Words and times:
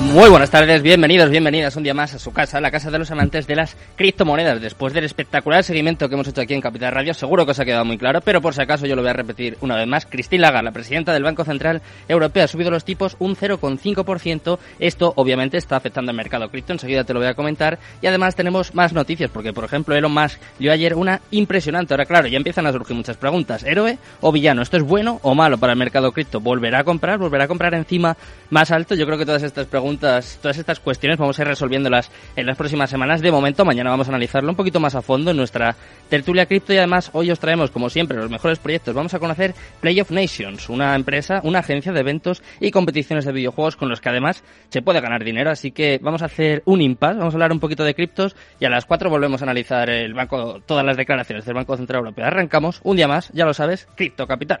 Muy 0.00 0.28
buenas 0.28 0.50
tardes, 0.50 0.82
bienvenidos, 0.82 1.30
bienvenidas 1.30 1.74
un 1.76 1.82
día 1.82 1.94
más 1.94 2.14
a 2.14 2.18
su 2.18 2.32
casa, 2.32 2.60
la 2.60 2.70
casa 2.70 2.90
de 2.90 2.98
los 2.98 3.10
amantes 3.10 3.46
de 3.46 3.56
las 3.56 3.76
criptomonedas. 3.96 4.60
Después 4.60 4.92
del 4.92 5.04
espectacular 5.04 5.62
seguimiento 5.62 6.08
que 6.08 6.14
hemos 6.14 6.28
hecho 6.28 6.40
aquí 6.40 6.54
en 6.54 6.60
Capital 6.60 6.92
Radio, 6.92 7.14
seguro 7.14 7.44
que 7.44 7.52
os 7.52 7.60
ha 7.60 7.64
quedado 7.64 7.84
muy 7.84 7.96
claro, 7.96 8.20
pero 8.20 8.40
por 8.40 8.54
si 8.54 8.62
acaso 8.62 8.86
yo 8.86 8.96
lo 8.96 9.02
voy 9.02 9.10
a 9.10 9.14
repetir 9.14 9.56
una 9.60 9.76
vez 9.76 9.86
más. 9.86 10.06
Christine 10.06 10.42
Lagarde, 10.42 10.64
la 10.64 10.72
presidenta 10.72 11.12
del 11.12 11.22
Banco 11.22 11.44
Central 11.44 11.80
Europeo, 12.08 12.44
ha 12.44 12.48
subido 12.48 12.70
los 12.70 12.84
tipos 12.84 13.16
un 13.20 13.36
0,5%. 13.36 14.58
Esto 14.78 15.12
obviamente 15.16 15.56
está 15.58 15.76
afectando 15.76 16.10
al 16.10 16.16
mercado 16.16 16.48
cripto, 16.48 16.72
enseguida 16.72 17.04
te 17.04 17.12
lo 17.12 17.20
voy 17.20 17.28
a 17.28 17.34
comentar. 17.34 17.78
Y 18.02 18.06
además 18.08 18.34
tenemos 18.34 18.74
más 18.74 18.92
noticias, 18.92 19.30
porque 19.30 19.52
por 19.52 19.64
ejemplo 19.64 19.94
Elon 19.94 20.12
Musk 20.12 20.40
dio 20.58 20.72
ayer 20.72 20.94
una 20.94 21.20
impresionante. 21.30 21.94
Ahora 21.94 22.06
claro, 22.06 22.28
ya 22.28 22.36
empiezan 22.36 22.66
a 22.66 22.72
surgir 22.72 22.96
muchas 22.96 23.16
preguntas. 23.16 23.62
¿Héroe 23.64 23.98
o 24.20 24.32
villano? 24.32 24.62
¿Esto 24.62 24.76
es 24.76 24.82
bueno 24.82 25.20
o 25.22 25.34
malo 25.34 25.58
para 25.58 25.72
el 25.72 25.78
mercado 25.78 26.12
cripto? 26.12 26.40
¿Volverá 26.40 26.80
a 26.80 26.84
comprar? 26.84 27.18
¿Volverá 27.18 27.44
a 27.44 27.48
comprar 27.48 27.74
encima 27.74 28.16
más 28.50 28.70
alto? 28.70 28.94
Yo 28.94 29.06
creo 29.06 29.18
que 29.18 29.26
todas 29.26 29.42
estas 29.42 29.66
preguntas 29.66 29.83
todas 29.92 30.58
estas 30.58 30.80
cuestiones 30.80 31.18
vamos 31.18 31.38
a 31.38 31.42
ir 31.42 31.48
resolviéndolas 31.48 32.10
en 32.36 32.46
las 32.46 32.56
próximas 32.56 32.88
semanas. 32.88 33.20
De 33.20 33.30
momento, 33.30 33.64
mañana 33.64 33.90
vamos 33.90 34.08
a 34.08 34.10
analizarlo 34.10 34.50
un 34.50 34.56
poquito 34.56 34.80
más 34.80 34.94
a 34.94 35.02
fondo 35.02 35.30
en 35.30 35.36
nuestra 35.36 35.76
tertulia 36.08 36.46
cripto 36.46 36.72
y 36.72 36.78
además 36.78 37.10
hoy 37.12 37.30
os 37.30 37.38
traemos, 37.38 37.70
como 37.70 37.90
siempre, 37.90 38.16
los 38.16 38.30
mejores 38.30 38.58
proyectos. 38.58 38.94
Vamos 38.94 39.12
a 39.14 39.18
conocer 39.18 39.54
Play 39.80 40.00
of 40.00 40.10
Nations, 40.10 40.68
una 40.68 40.94
empresa, 40.94 41.40
una 41.44 41.58
agencia 41.58 41.92
de 41.92 42.00
eventos 42.00 42.42
y 42.60 42.70
competiciones 42.70 43.26
de 43.26 43.32
videojuegos 43.32 43.76
con 43.76 43.88
los 43.88 44.00
que 44.00 44.08
además 44.08 44.42
se 44.70 44.80
puede 44.80 45.00
ganar 45.00 45.22
dinero. 45.22 45.50
Así 45.50 45.70
que 45.70 45.98
vamos 46.02 46.22
a 46.22 46.26
hacer 46.26 46.62
un 46.64 46.80
impasse, 46.80 47.18
vamos 47.18 47.34
a 47.34 47.36
hablar 47.36 47.52
un 47.52 47.60
poquito 47.60 47.84
de 47.84 47.94
criptos 47.94 48.36
y 48.58 48.64
a 48.64 48.70
las 48.70 48.86
4 48.86 49.10
volvemos 49.10 49.42
a 49.42 49.44
analizar 49.44 49.90
el 49.90 50.14
banco, 50.14 50.60
todas 50.64 50.84
las 50.84 50.96
declaraciones 50.96 51.44
del 51.44 51.54
Banco 51.54 51.76
Central 51.76 52.00
Europeo. 52.00 52.24
Arrancamos 52.24 52.80
un 52.84 52.96
día 52.96 53.08
más, 53.08 53.30
ya 53.32 53.44
lo 53.44 53.52
sabes, 53.52 53.86
Cripto 53.96 54.26
Capital. 54.26 54.60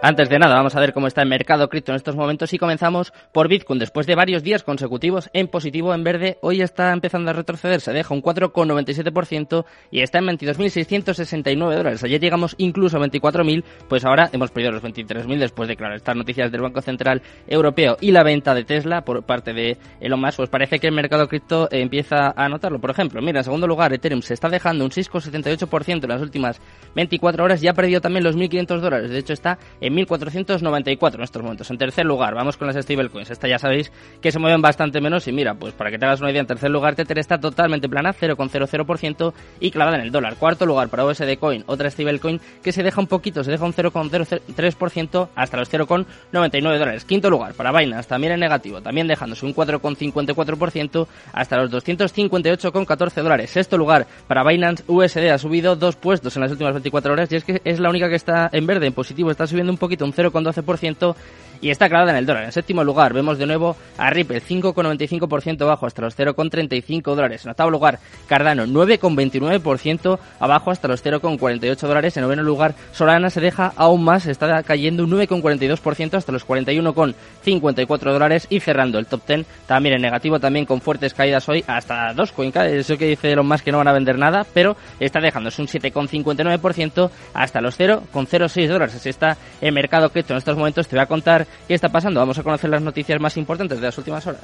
Antes 0.00 0.28
de 0.28 0.38
nada, 0.38 0.54
vamos 0.54 0.76
a 0.76 0.80
ver 0.80 0.92
cómo 0.92 1.08
está 1.08 1.22
el 1.22 1.28
mercado 1.28 1.68
cripto 1.68 1.90
en 1.90 1.96
estos 1.96 2.14
momentos 2.14 2.52
y 2.52 2.58
comenzamos 2.58 3.12
por 3.32 3.48
Bitcoin. 3.48 3.80
Después 3.80 4.06
de 4.06 4.14
varios 4.14 4.44
días 4.44 4.62
consecutivos 4.62 5.28
en 5.32 5.48
positivo, 5.48 5.92
en 5.92 6.04
verde, 6.04 6.38
hoy 6.40 6.62
está 6.62 6.92
empezando 6.92 7.30
a 7.30 7.34
retroceder, 7.34 7.80
se 7.80 7.92
deja 7.92 8.14
un 8.14 8.22
4,97% 8.22 9.64
y 9.90 10.02
está 10.02 10.20
en 10.20 10.26
22.669 10.26 11.74
dólares. 11.74 12.04
Ayer 12.04 12.20
llegamos 12.20 12.54
incluso 12.58 12.96
a 12.96 13.00
24.000, 13.00 13.64
pues 13.88 14.04
ahora 14.04 14.30
hemos 14.32 14.52
perdido 14.52 14.70
los 14.70 14.84
23.000 14.84 15.36
después 15.36 15.68
de, 15.68 15.74
claro, 15.74 15.96
estas 15.96 16.14
noticias 16.14 16.52
del 16.52 16.60
Banco 16.60 16.80
Central 16.80 17.20
Europeo 17.48 17.96
y 18.00 18.12
la 18.12 18.22
venta 18.22 18.54
de 18.54 18.62
Tesla 18.62 19.00
por 19.00 19.24
parte 19.24 19.52
de 19.52 19.78
Elon 20.00 20.20
Musk. 20.20 20.36
Pues 20.36 20.48
parece 20.48 20.78
que 20.78 20.86
el 20.86 20.94
mercado 20.94 21.26
cripto 21.26 21.66
empieza 21.72 22.32
a 22.36 22.48
notarlo. 22.48 22.78
Por 22.78 22.92
ejemplo, 22.92 23.20
mira, 23.20 23.40
en 23.40 23.44
segundo 23.44 23.66
lugar, 23.66 23.92
Ethereum 23.92 24.22
se 24.22 24.34
está 24.34 24.48
dejando 24.48 24.84
un 24.84 24.92
6,78% 24.92 26.04
en 26.04 26.08
las 26.08 26.22
últimas 26.22 26.60
24 26.94 27.42
horas 27.42 27.60
y 27.64 27.66
ha 27.66 27.74
perdido 27.74 28.00
también 28.00 28.22
los 28.22 28.36
1.500 28.36 28.78
dólares. 28.78 29.10
De 29.10 29.18
hecho, 29.18 29.32
está 29.32 29.58
en 29.88 29.96
1.494 29.96 31.14
en 31.14 31.22
estos 31.22 31.42
momentos. 31.42 31.70
En 31.70 31.78
tercer 31.78 32.06
lugar, 32.06 32.34
vamos 32.34 32.56
con 32.56 32.66
las 32.66 32.76
stablecoins. 32.76 33.30
Esta 33.30 33.48
ya 33.48 33.58
sabéis 33.58 33.90
que 34.20 34.30
se 34.30 34.38
mueven 34.38 34.62
bastante 34.62 35.00
menos 35.00 35.26
y 35.28 35.32
mira, 35.32 35.54
pues 35.54 35.74
para 35.74 35.90
que 35.90 35.98
te 35.98 36.04
hagas 36.04 36.20
una 36.20 36.30
idea, 36.30 36.40
en 36.40 36.46
tercer 36.46 36.70
lugar 36.70 36.94
Tether 36.94 37.18
está 37.18 37.38
totalmente 37.38 37.88
plana, 37.88 38.14
0,00% 38.14 39.32
y 39.60 39.70
clavada 39.70 39.96
en 39.96 40.04
el 40.04 40.12
dólar. 40.12 40.36
Cuarto 40.36 40.66
lugar 40.66 40.88
para 40.88 41.04
USD 41.04 41.38
Coin, 41.38 41.64
otra 41.66 41.90
stablecoin 41.90 42.40
que 42.62 42.72
se 42.72 42.82
deja 42.82 43.00
un 43.00 43.06
poquito, 43.06 43.42
se 43.42 43.50
deja 43.50 43.64
un 43.64 43.72
0,03% 43.72 45.28
hasta 45.34 45.56
los 45.56 45.72
0,99 45.72 46.78
dólares. 46.78 47.04
Quinto 47.04 47.30
lugar 47.30 47.54
para 47.54 47.72
Binance, 47.72 48.08
también 48.08 48.34
en 48.34 48.40
negativo, 48.40 48.80
también 48.80 49.06
dejándose 49.06 49.46
un 49.46 49.54
4,54% 49.54 51.06
hasta 51.32 51.56
los 51.56 51.70
258,14 51.70 53.22
dólares. 53.22 53.50
Sexto 53.50 53.78
lugar 53.78 54.06
para 54.26 54.44
Binance 54.44 54.84
USD 54.86 55.30
ha 55.30 55.38
subido 55.38 55.76
dos 55.76 55.96
puestos 55.96 56.36
en 56.36 56.42
las 56.42 56.52
últimas 56.52 56.74
24 56.74 57.12
horas 57.12 57.32
y 57.32 57.36
es 57.36 57.44
que 57.44 57.60
es 57.64 57.80
la 57.80 57.90
única 57.90 58.08
que 58.08 58.16
está 58.16 58.48
en 58.52 58.66
verde, 58.66 58.86
en 58.86 58.92
positivo, 58.92 59.30
está 59.30 59.46
subiendo 59.46 59.72
un 59.72 59.77
un 59.78 59.80
poquito, 59.80 60.04
un 60.04 60.12
0,12% 60.12 61.14
y 61.60 61.70
está 61.70 61.88
clavada 61.88 62.12
en 62.12 62.18
el 62.18 62.26
dólar. 62.26 62.44
En 62.44 62.52
séptimo 62.52 62.84
lugar 62.84 63.12
vemos 63.12 63.38
de 63.38 63.46
nuevo 63.46 63.76
a 63.96 64.10
Ripple, 64.10 64.42
5,95% 64.42 65.62
abajo 65.62 65.86
hasta 65.86 66.02
los 66.02 66.16
0,35 66.16 67.14
dólares. 67.14 67.44
En 67.44 67.50
octavo 67.50 67.70
lugar 67.70 67.98
Cardano, 68.26 68.66
9,29% 68.66 70.18
abajo 70.40 70.70
hasta 70.70 70.88
los 70.88 71.04
0,48 71.04 71.76
dólares. 71.76 72.16
En 72.16 72.22
noveno 72.22 72.42
lugar 72.42 72.74
Solana 72.92 73.30
se 73.30 73.40
deja 73.40 73.72
aún 73.76 74.04
más, 74.04 74.26
está 74.26 74.62
cayendo 74.62 75.04
un 75.04 75.10
9,42% 75.10 76.14
hasta 76.14 76.32
los 76.32 76.46
41,54 76.46 78.12
dólares 78.12 78.46
y 78.50 78.60
cerrando 78.60 78.98
el 78.98 79.06
top 79.06 79.26
10 79.26 79.46
también 79.66 79.96
en 79.96 80.02
negativo, 80.02 80.40
también 80.40 80.66
con 80.66 80.80
fuertes 80.80 81.14
caídas 81.14 81.48
hoy 81.48 81.64
hasta 81.66 82.12
dos 82.14 82.32
Eso 82.38 82.96
que 82.96 83.06
dice 83.06 83.34
los 83.34 83.44
más 83.44 83.62
que 83.62 83.72
no 83.72 83.78
van 83.78 83.88
a 83.88 83.92
vender 83.92 84.18
nada, 84.18 84.46
pero 84.52 84.76
está 85.00 85.20
dejándose 85.20 85.62
un 85.62 85.68
7,59% 85.68 87.10
hasta 87.34 87.60
los 87.60 87.78
0,06 87.78 88.68
dólares. 88.68 88.94
Así 88.94 89.08
está 89.08 89.36
el 89.60 89.72
mercado 89.72 90.10
cripto 90.10 90.32
en 90.32 90.38
estos 90.38 90.56
momentos. 90.56 90.86
Te 90.88 90.96
voy 90.96 91.02
a 91.02 91.06
contar 91.06 91.46
qué 91.66 91.74
está 91.74 91.88
pasando. 91.88 92.20
Vamos 92.20 92.38
a 92.38 92.42
conocer 92.42 92.70
las 92.70 92.82
noticias 92.82 93.20
más 93.20 93.36
importantes 93.36 93.78
de 93.78 93.86
las 93.86 93.98
últimas 93.98 94.26
horas. 94.26 94.42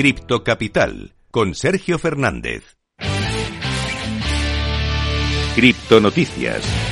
Cripto 0.00 0.42
Capital 0.42 1.12
con 1.30 1.54
Sergio 1.54 1.98
Fernández. 1.98 2.78
Cripto 5.54 6.00
Noticias. 6.00 6.89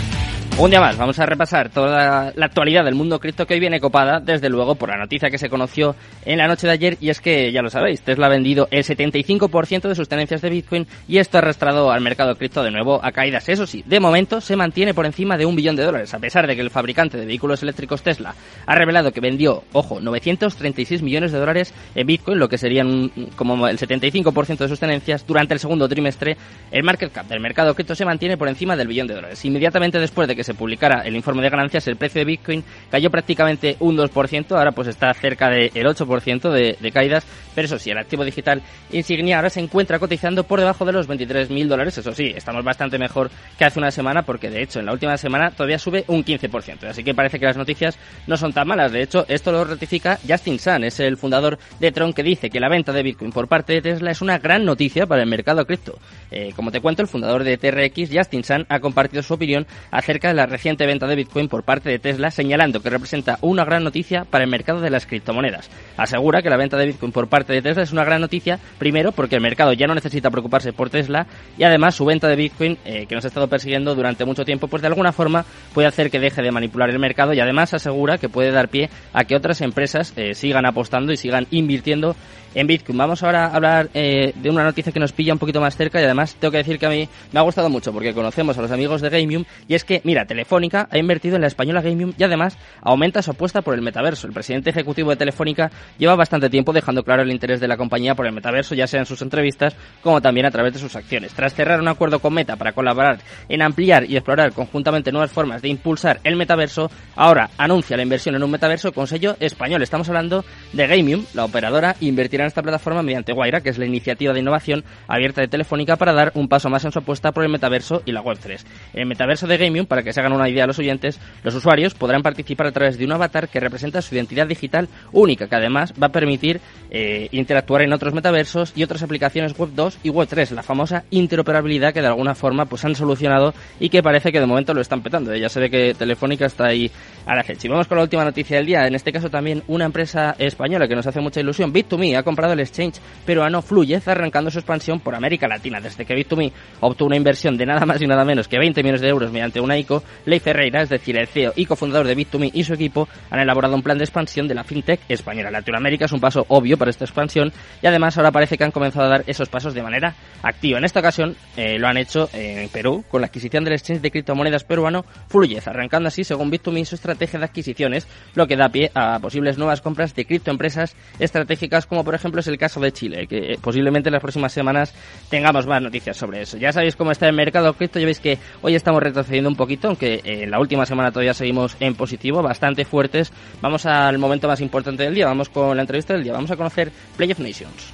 Un 0.60 0.70
día 0.70 0.80
más, 0.80 0.98
vamos 0.98 1.16
a 1.20 1.24
repasar 1.24 1.70
toda 1.70 2.32
la 2.34 2.46
actualidad 2.46 2.84
del 2.84 2.96
mundo 2.96 3.20
cripto 3.20 3.46
que 3.46 3.54
hoy 3.54 3.60
viene 3.60 3.78
copada, 3.78 4.18
desde 4.18 4.48
luego, 4.48 4.74
por 4.74 4.88
la 4.88 4.96
noticia 4.96 5.30
que 5.30 5.38
se 5.38 5.48
conoció 5.48 5.94
en 6.24 6.38
la 6.38 6.48
noche 6.48 6.66
de 6.66 6.72
ayer, 6.72 6.96
y 7.00 7.10
es 7.10 7.20
que, 7.20 7.52
ya 7.52 7.62
lo 7.62 7.70
sabéis, 7.70 8.02
Tesla 8.02 8.26
ha 8.26 8.28
vendido 8.28 8.66
el 8.72 8.82
75% 8.82 9.88
de 9.88 9.94
sus 9.94 10.08
tenencias 10.08 10.42
de 10.42 10.50
Bitcoin 10.50 10.88
y 11.06 11.18
esto 11.18 11.38
ha 11.38 11.42
arrastrado 11.42 11.92
al 11.92 12.00
mercado 12.00 12.34
cripto 12.34 12.64
de 12.64 12.72
nuevo 12.72 12.98
a 13.04 13.12
caídas. 13.12 13.48
Eso 13.48 13.68
sí, 13.68 13.84
de 13.86 14.00
momento 14.00 14.40
se 14.40 14.56
mantiene 14.56 14.94
por 14.94 15.06
encima 15.06 15.36
de 15.36 15.46
un 15.46 15.54
billón 15.54 15.76
de 15.76 15.84
dólares, 15.84 16.12
a 16.12 16.18
pesar 16.18 16.48
de 16.48 16.56
que 16.56 16.62
el 16.62 16.70
fabricante 16.70 17.18
de 17.18 17.26
vehículos 17.26 17.62
eléctricos 17.62 18.02
Tesla 18.02 18.34
ha 18.66 18.74
revelado 18.74 19.12
que 19.12 19.20
vendió, 19.20 19.62
ojo, 19.72 20.00
936 20.00 21.02
millones 21.02 21.30
de 21.30 21.38
dólares 21.38 21.72
en 21.94 22.04
Bitcoin, 22.04 22.40
lo 22.40 22.48
que 22.48 22.58
serían 22.58 23.12
como 23.36 23.68
el 23.68 23.78
75% 23.78 24.58
de 24.58 24.68
sus 24.68 24.80
tenencias 24.80 25.24
durante 25.24 25.54
el 25.54 25.60
segundo 25.60 25.88
trimestre. 25.88 26.36
El 26.72 26.82
market 26.82 27.12
cap 27.12 27.28
del 27.28 27.38
mercado 27.38 27.76
cripto 27.76 27.94
se 27.94 28.04
mantiene 28.04 28.36
por 28.36 28.48
encima 28.48 28.74
del 28.74 28.88
billón 28.88 29.06
de 29.06 29.14
dólares. 29.14 29.44
Inmediatamente 29.44 30.00
después 30.00 30.26
de 30.26 30.34
que 30.34 30.47
se 30.48 30.54
publicara 30.54 31.02
el 31.02 31.14
informe 31.14 31.42
de 31.42 31.50
ganancias, 31.50 31.86
el 31.88 31.96
precio 31.96 32.20
de 32.20 32.24
Bitcoin 32.24 32.64
cayó 32.90 33.10
prácticamente 33.10 33.76
un 33.80 33.98
2%, 33.98 34.56
ahora 34.56 34.72
pues 34.72 34.88
está 34.88 35.12
cerca 35.12 35.50
del 35.50 35.70
8% 35.70 36.50
de, 36.50 36.76
de, 36.80 36.90
caídas, 36.90 37.26
pero 37.54 37.66
eso 37.66 37.78
sí, 37.78 37.90
el 37.90 37.98
activo 37.98 38.24
digital 38.24 38.62
insignia 38.90 39.36
ahora 39.36 39.50
se 39.50 39.60
encuentra 39.60 39.98
cotizando 39.98 40.44
por 40.44 40.58
debajo 40.58 40.86
de 40.86 40.92
los 40.92 41.06
23.000 41.06 41.66
dólares, 41.66 41.98
eso 41.98 42.14
sí, 42.14 42.32
estamos 42.34 42.64
bastante 42.64 42.98
mejor 42.98 43.30
que 43.58 43.66
hace 43.66 43.78
una 43.78 43.90
semana, 43.90 44.22
porque 44.22 44.48
de 44.48 44.62
hecho 44.62 44.80
en 44.80 44.86
la 44.86 44.92
última 44.92 45.18
semana 45.18 45.50
todavía 45.50 45.78
sube 45.78 46.04
un 46.08 46.24
15%, 46.24 46.84
así 46.84 47.04
que 47.04 47.14
parece 47.14 47.38
que 47.38 47.44
las 47.44 47.58
noticias 47.58 47.98
no 48.26 48.38
son 48.38 48.54
tan 48.54 48.66
malas, 48.66 48.90
de 48.90 49.02
hecho 49.02 49.26
esto 49.28 49.52
lo 49.52 49.64
ratifica 49.64 50.18
Justin 50.26 50.58
Sun, 50.58 50.84
es 50.84 50.98
el 51.00 51.18
fundador 51.18 51.58
de 51.78 51.92
Tron 51.92 52.14
que 52.14 52.22
dice 52.22 52.48
que 52.48 52.58
la 52.58 52.70
venta 52.70 52.92
de 52.92 53.02
Bitcoin 53.02 53.32
por 53.32 53.48
parte 53.48 53.74
de 53.74 53.82
Tesla 53.82 54.10
es 54.10 54.22
una 54.22 54.38
gran 54.38 54.64
noticia 54.64 55.06
para 55.06 55.22
el 55.22 55.28
mercado 55.28 55.66
cripto. 55.66 55.98
Eh, 56.30 56.52
como 56.54 56.70
te 56.70 56.80
cuento, 56.80 57.02
el 57.02 57.08
fundador 57.08 57.44
de 57.44 57.56
TRX, 57.56 58.10
Justin 58.12 58.44
Sun, 58.44 58.66
ha 58.68 58.80
compartido 58.80 59.22
su 59.22 59.34
opinión 59.34 59.66
acerca 59.90 60.28
de 60.28 60.34
la 60.38 60.46
reciente 60.46 60.86
venta 60.86 61.06
de 61.06 61.16
Bitcoin 61.16 61.48
por 61.48 61.64
parte 61.64 61.90
de 61.90 61.98
Tesla, 61.98 62.30
señalando 62.30 62.80
que 62.80 62.90
representa 62.90 63.38
una 63.42 63.64
gran 63.64 63.82
noticia 63.82 64.24
para 64.24 64.44
el 64.44 64.50
mercado 64.50 64.80
de 64.80 64.88
las 64.88 65.04
criptomonedas. 65.04 65.68
Asegura 65.96 66.42
que 66.42 66.48
la 66.48 66.56
venta 66.56 66.76
de 66.76 66.86
Bitcoin 66.86 67.10
por 67.10 67.28
parte 67.28 67.52
de 67.52 67.60
Tesla 67.60 67.82
es 67.82 67.92
una 67.92 68.04
gran 68.04 68.20
noticia, 68.20 68.58
primero 68.78 69.10
porque 69.10 69.34
el 69.34 69.42
mercado 69.42 69.72
ya 69.72 69.88
no 69.88 69.94
necesita 69.94 70.30
preocuparse 70.30 70.72
por 70.72 70.90
Tesla 70.90 71.26
y 71.58 71.64
además 71.64 71.96
su 71.96 72.04
venta 72.04 72.28
de 72.28 72.36
Bitcoin, 72.36 72.78
eh, 72.84 73.06
que 73.06 73.14
nos 73.16 73.24
ha 73.24 73.28
estado 73.28 73.48
persiguiendo 73.48 73.96
durante 73.96 74.24
mucho 74.24 74.44
tiempo, 74.44 74.68
pues 74.68 74.80
de 74.80 74.88
alguna 74.88 75.12
forma 75.12 75.44
puede 75.74 75.88
hacer 75.88 76.08
que 76.08 76.20
deje 76.20 76.40
de 76.40 76.52
manipular 76.52 76.88
el 76.88 77.00
mercado 77.00 77.32
y 77.32 77.40
además 77.40 77.74
asegura 77.74 78.18
que 78.18 78.28
puede 78.28 78.52
dar 78.52 78.68
pie 78.68 78.90
a 79.12 79.24
que 79.24 79.34
otras 79.34 79.60
empresas 79.60 80.12
eh, 80.16 80.34
sigan 80.34 80.66
apostando 80.66 81.12
y 81.12 81.16
sigan 81.16 81.48
invirtiendo 81.50 82.14
en 82.54 82.66
Bitcoin. 82.66 82.98
Vamos 82.98 83.22
ahora 83.22 83.46
a 83.46 83.54
hablar 83.54 83.88
eh, 83.94 84.32
de 84.34 84.50
una 84.50 84.64
noticia 84.64 84.92
que 84.92 85.00
nos 85.00 85.12
pilla 85.12 85.32
un 85.32 85.38
poquito 85.38 85.60
más 85.60 85.76
cerca 85.76 86.00
y 86.00 86.04
además 86.04 86.34
tengo 86.34 86.52
que 86.52 86.58
decir 86.58 86.78
que 86.78 86.86
a 86.86 86.90
mí 86.90 87.08
me 87.32 87.40
ha 87.40 87.42
gustado 87.42 87.70
mucho 87.70 87.92
porque 87.92 88.14
conocemos 88.14 88.56
a 88.58 88.62
los 88.62 88.70
amigos 88.70 89.00
de 89.00 89.10
Gamium 89.10 89.44
y 89.66 89.74
es 89.74 89.84
que, 89.84 90.00
mira, 90.04 90.24
Telefónica 90.26 90.88
ha 90.90 90.98
invertido 90.98 91.36
en 91.36 91.42
la 91.42 91.48
española 91.48 91.82
Gamium 91.82 92.12
y 92.16 92.22
además 92.22 92.58
aumenta 92.82 93.22
su 93.22 93.30
apuesta 93.30 93.62
por 93.62 93.74
el 93.74 93.82
metaverso. 93.82 94.26
El 94.26 94.32
presidente 94.32 94.70
ejecutivo 94.70 95.10
de 95.10 95.16
Telefónica 95.16 95.70
lleva 95.98 96.16
bastante 96.16 96.50
tiempo 96.50 96.72
dejando 96.72 97.02
claro 97.02 97.22
el 97.22 97.30
interés 97.30 97.60
de 97.60 97.68
la 97.68 97.76
compañía 97.76 98.14
por 98.14 98.26
el 98.26 98.32
metaverso, 98.32 98.74
ya 98.74 98.86
sea 98.86 99.00
en 99.00 99.06
sus 99.06 99.22
entrevistas 99.22 99.76
como 100.02 100.20
también 100.20 100.46
a 100.46 100.50
través 100.50 100.72
de 100.72 100.78
sus 100.78 100.96
acciones. 100.96 101.32
Tras 101.32 101.54
cerrar 101.54 101.80
un 101.80 101.88
acuerdo 101.88 102.18
con 102.18 102.34
Meta 102.34 102.56
para 102.56 102.72
colaborar 102.72 103.18
en 103.48 103.62
ampliar 103.62 104.04
y 104.08 104.16
explorar 104.16 104.52
conjuntamente 104.52 105.12
nuevas 105.12 105.32
formas 105.32 105.62
de 105.62 105.68
impulsar 105.68 106.20
el 106.24 106.36
metaverso, 106.36 106.90
ahora 107.16 107.50
anuncia 107.58 107.96
la 107.96 108.02
inversión 108.02 108.34
en 108.34 108.42
un 108.42 108.50
metaverso 108.50 108.92
con 108.92 109.06
sello 109.06 109.36
español. 109.40 109.82
Estamos 109.82 110.08
hablando 110.08 110.44
de 110.72 110.86
Gamium, 110.86 111.24
la 111.34 111.44
operadora 111.44 111.96
invertirá 112.00 112.37
en 112.44 112.48
esta 112.48 112.62
plataforma 112.62 113.02
mediante 113.02 113.32
Guaira, 113.32 113.60
que 113.60 113.70
es 113.70 113.78
la 113.78 113.86
iniciativa 113.86 114.32
de 114.32 114.40
innovación 114.40 114.84
abierta 115.06 115.40
de 115.40 115.48
Telefónica 115.48 115.96
para 115.96 116.12
dar 116.12 116.32
un 116.34 116.48
paso 116.48 116.68
más 116.68 116.84
en 116.84 116.92
su 116.92 116.98
apuesta 116.98 117.32
por 117.32 117.44
el 117.44 117.50
metaverso 117.50 118.02
y 118.04 118.12
la 118.12 118.22
Web3. 118.22 118.64
En 118.94 119.00
el 119.00 119.06
metaverso 119.06 119.46
de 119.46 119.56
Gamium, 119.56 119.86
para 119.86 120.02
que 120.02 120.12
se 120.12 120.20
hagan 120.20 120.32
una 120.32 120.48
idea 120.48 120.66
los 120.66 120.78
oyentes, 120.78 121.20
los 121.42 121.54
usuarios 121.54 121.94
podrán 121.94 122.22
participar 122.22 122.66
a 122.66 122.72
través 122.72 122.98
de 122.98 123.04
un 123.04 123.12
avatar 123.12 123.48
que 123.48 123.60
representa 123.60 124.02
su 124.02 124.14
identidad 124.14 124.46
digital 124.46 124.88
única, 125.12 125.48
que 125.48 125.56
además 125.56 125.92
va 126.00 126.08
a 126.08 126.12
permitir 126.12 126.60
eh, 126.90 127.28
interactuar 127.32 127.82
en 127.82 127.92
otros 127.92 128.14
metaversos 128.14 128.72
y 128.74 128.82
otras 128.82 129.02
aplicaciones 129.02 129.56
Web 129.58 129.70
2 129.74 129.98
y 130.02 130.10
Web 130.10 130.28
3, 130.28 130.52
la 130.52 130.62
famosa 130.62 131.04
interoperabilidad 131.10 131.92
que 131.92 132.00
de 132.00 132.06
alguna 132.06 132.34
forma 132.34 132.66
pues 132.66 132.84
han 132.84 132.94
solucionado 132.94 133.54
y 133.80 133.88
que 133.88 134.02
parece 134.02 134.32
que 134.32 134.40
de 134.40 134.46
momento 134.46 134.74
lo 134.74 134.80
están 134.80 135.02
petando. 135.02 135.34
Ya 135.34 135.48
se 135.48 135.60
ve 135.60 135.70
que 135.70 135.94
Telefónica 135.94 136.46
está 136.46 136.66
ahí 136.66 136.90
a 137.28 137.34
la 137.34 137.44
fecha. 137.44 137.66
Y 137.66 137.70
vamos 137.70 137.86
con 137.86 137.98
la 137.98 138.02
última 138.02 138.24
noticia 138.24 138.56
del 138.56 138.66
día, 138.66 138.86
en 138.86 138.94
este 138.94 139.12
caso 139.12 139.28
también 139.28 139.62
una 139.68 139.84
empresa 139.84 140.34
española 140.38 140.88
que 140.88 140.96
nos 140.96 141.06
hace 141.06 141.20
mucha 141.20 141.40
ilusión, 141.40 141.72
Bit2Me, 141.72 142.16
ha 142.16 142.22
comprado 142.22 142.54
el 142.54 142.60
exchange 142.60 143.00
peruano 143.26 143.60
Fluyez, 143.60 144.08
arrancando 144.08 144.50
su 144.50 144.58
expansión 144.58 145.00
por 145.00 145.14
América 145.14 145.46
Latina. 145.46 145.78
Desde 145.78 146.06
que 146.06 146.14
Bit2Me 146.14 146.52
obtuvo 146.80 147.08
una 147.08 147.16
inversión 147.16 147.58
de 147.58 147.66
nada 147.66 147.84
más 147.84 148.00
y 148.00 148.06
nada 148.06 148.24
menos 148.24 148.48
que 148.48 148.58
20 148.58 148.82
millones 148.82 149.02
de 149.02 149.08
euros 149.08 149.30
mediante 149.30 149.60
una 149.60 149.76
ICO, 149.76 150.02
Ley 150.24 150.40
Ferreira, 150.40 150.80
es 150.80 150.88
decir, 150.88 151.18
el 151.18 151.26
CEO 151.28 151.52
y 151.54 151.66
cofundador 151.66 152.06
de 152.06 152.16
Bit2Me 152.16 152.50
y 152.54 152.64
su 152.64 152.72
equipo, 152.72 153.06
han 153.30 153.40
elaborado 153.40 153.74
un 153.74 153.82
plan 153.82 153.98
de 153.98 154.04
expansión 154.04 154.48
de 154.48 154.54
la 154.54 154.64
fintech 154.64 155.00
española. 155.10 155.50
Latinoamérica 155.50 156.06
es 156.06 156.12
un 156.12 156.20
paso 156.20 156.46
obvio 156.48 156.78
para 156.78 156.90
esta 156.90 157.04
expansión 157.04 157.52
y 157.82 157.86
además 157.86 158.16
ahora 158.16 158.32
parece 158.32 158.56
que 158.56 158.64
han 158.64 158.70
comenzado 158.70 159.04
a 159.04 159.10
dar 159.10 159.24
esos 159.26 159.50
pasos 159.50 159.74
de 159.74 159.82
manera 159.82 160.14
activa. 160.42 160.78
En 160.78 160.84
esta 160.84 161.00
ocasión 161.00 161.36
eh, 161.58 161.78
lo 161.78 161.88
han 161.88 161.98
hecho 161.98 162.30
en 162.32 162.70
Perú 162.70 163.04
con 163.10 163.20
la 163.20 163.26
adquisición 163.26 163.64
del 163.64 163.74
exchange 163.74 164.00
de 164.00 164.10
criptomonedas 164.10 164.64
peruano 164.64 165.04
Fluyez, 165.28 165.68
arrancando 165.68 166.08
así, 166.08 166.24
según 166.24 166.50
Bit2Me, 166.50 166.86
su 166.86 166.94
estrategia 166.94 167.17
de 167.18 167.44
adquisiciones, 167.44 168.06
lo 168.34 168.46
que 168.46 168.56
da 168.56 168.68
pie 168.68 168.90
a 168.94 169.18
posibles 169.18 169.58
nuevas 169.58 169.80
compras 169.80 170.14
de 170.14 170.24
criptoempresas 170.24 170.94
estratégicas, 171.18 171.86
como 171.86 172.04
por 172.04 172.14
ejemplo 172.14 172.40
es 172.40 172.46
el 172.46 172.58
caso 172.58 172.80
de 172.80 172.92
Chile, 172.92 173.26
que 173.26 173.54
eh, 173.54 173.58
posiblemente 173.60 174.08
en 174.08 174.12
las 174.12 174.22
próximas 174.22 174.52
semanas 174.52 174.94
tengamos 175.28 175.66
más 175.66 175.82
noticias 175.82 176.16
sobre 176.16 176.42
eso. 176.42 176.56
Ya 176.56 176.72
sabéis 176.72 176.96
cómo 176.96 177.10
está 177.10 177.26
el 177.26 177.34
mercado 177.34 177.72
cripto, 177.74 177.98
ya 177.98 178.06
veis 178.06 178.20
que 178.20 178.38
hoy 178.62 178.74
estamos 178.74 179.02
retrocediendo 179.02 179.50
un 179.50 179.56
poquito, 179.56 179.88
aunque 179.88 180.20
en 180.24 180.50
la 180.50 180.60
última 180.60 180.86
semana 180.86 181.10
todavía 181.10 181.34
seguimos 181.34 181.76
en 181.80 181.94
positivo, 181.94 182.42
bastante 182.42 182.84
fuertes. 182.84 183.32
Vamos 183.60 183.86
al 183.86 184.18
momento 184.18 184.48
más 184.48 184.60
importante 184.60 185.02
del 185.02 185.14
día, 185.14 185.26
vamos 185.26 185.48
con 185.48 185.76
la 185.76 185.82
entrevista 185.82 186.14
del 186.14 186.22
día, 186.22 186.32
vamos 186.32 186.50
a 186.50 186.56
conocer 186.56 186.92
Play 187.16 187.32
of 187.32 187.40
Nations. 187.40 187.92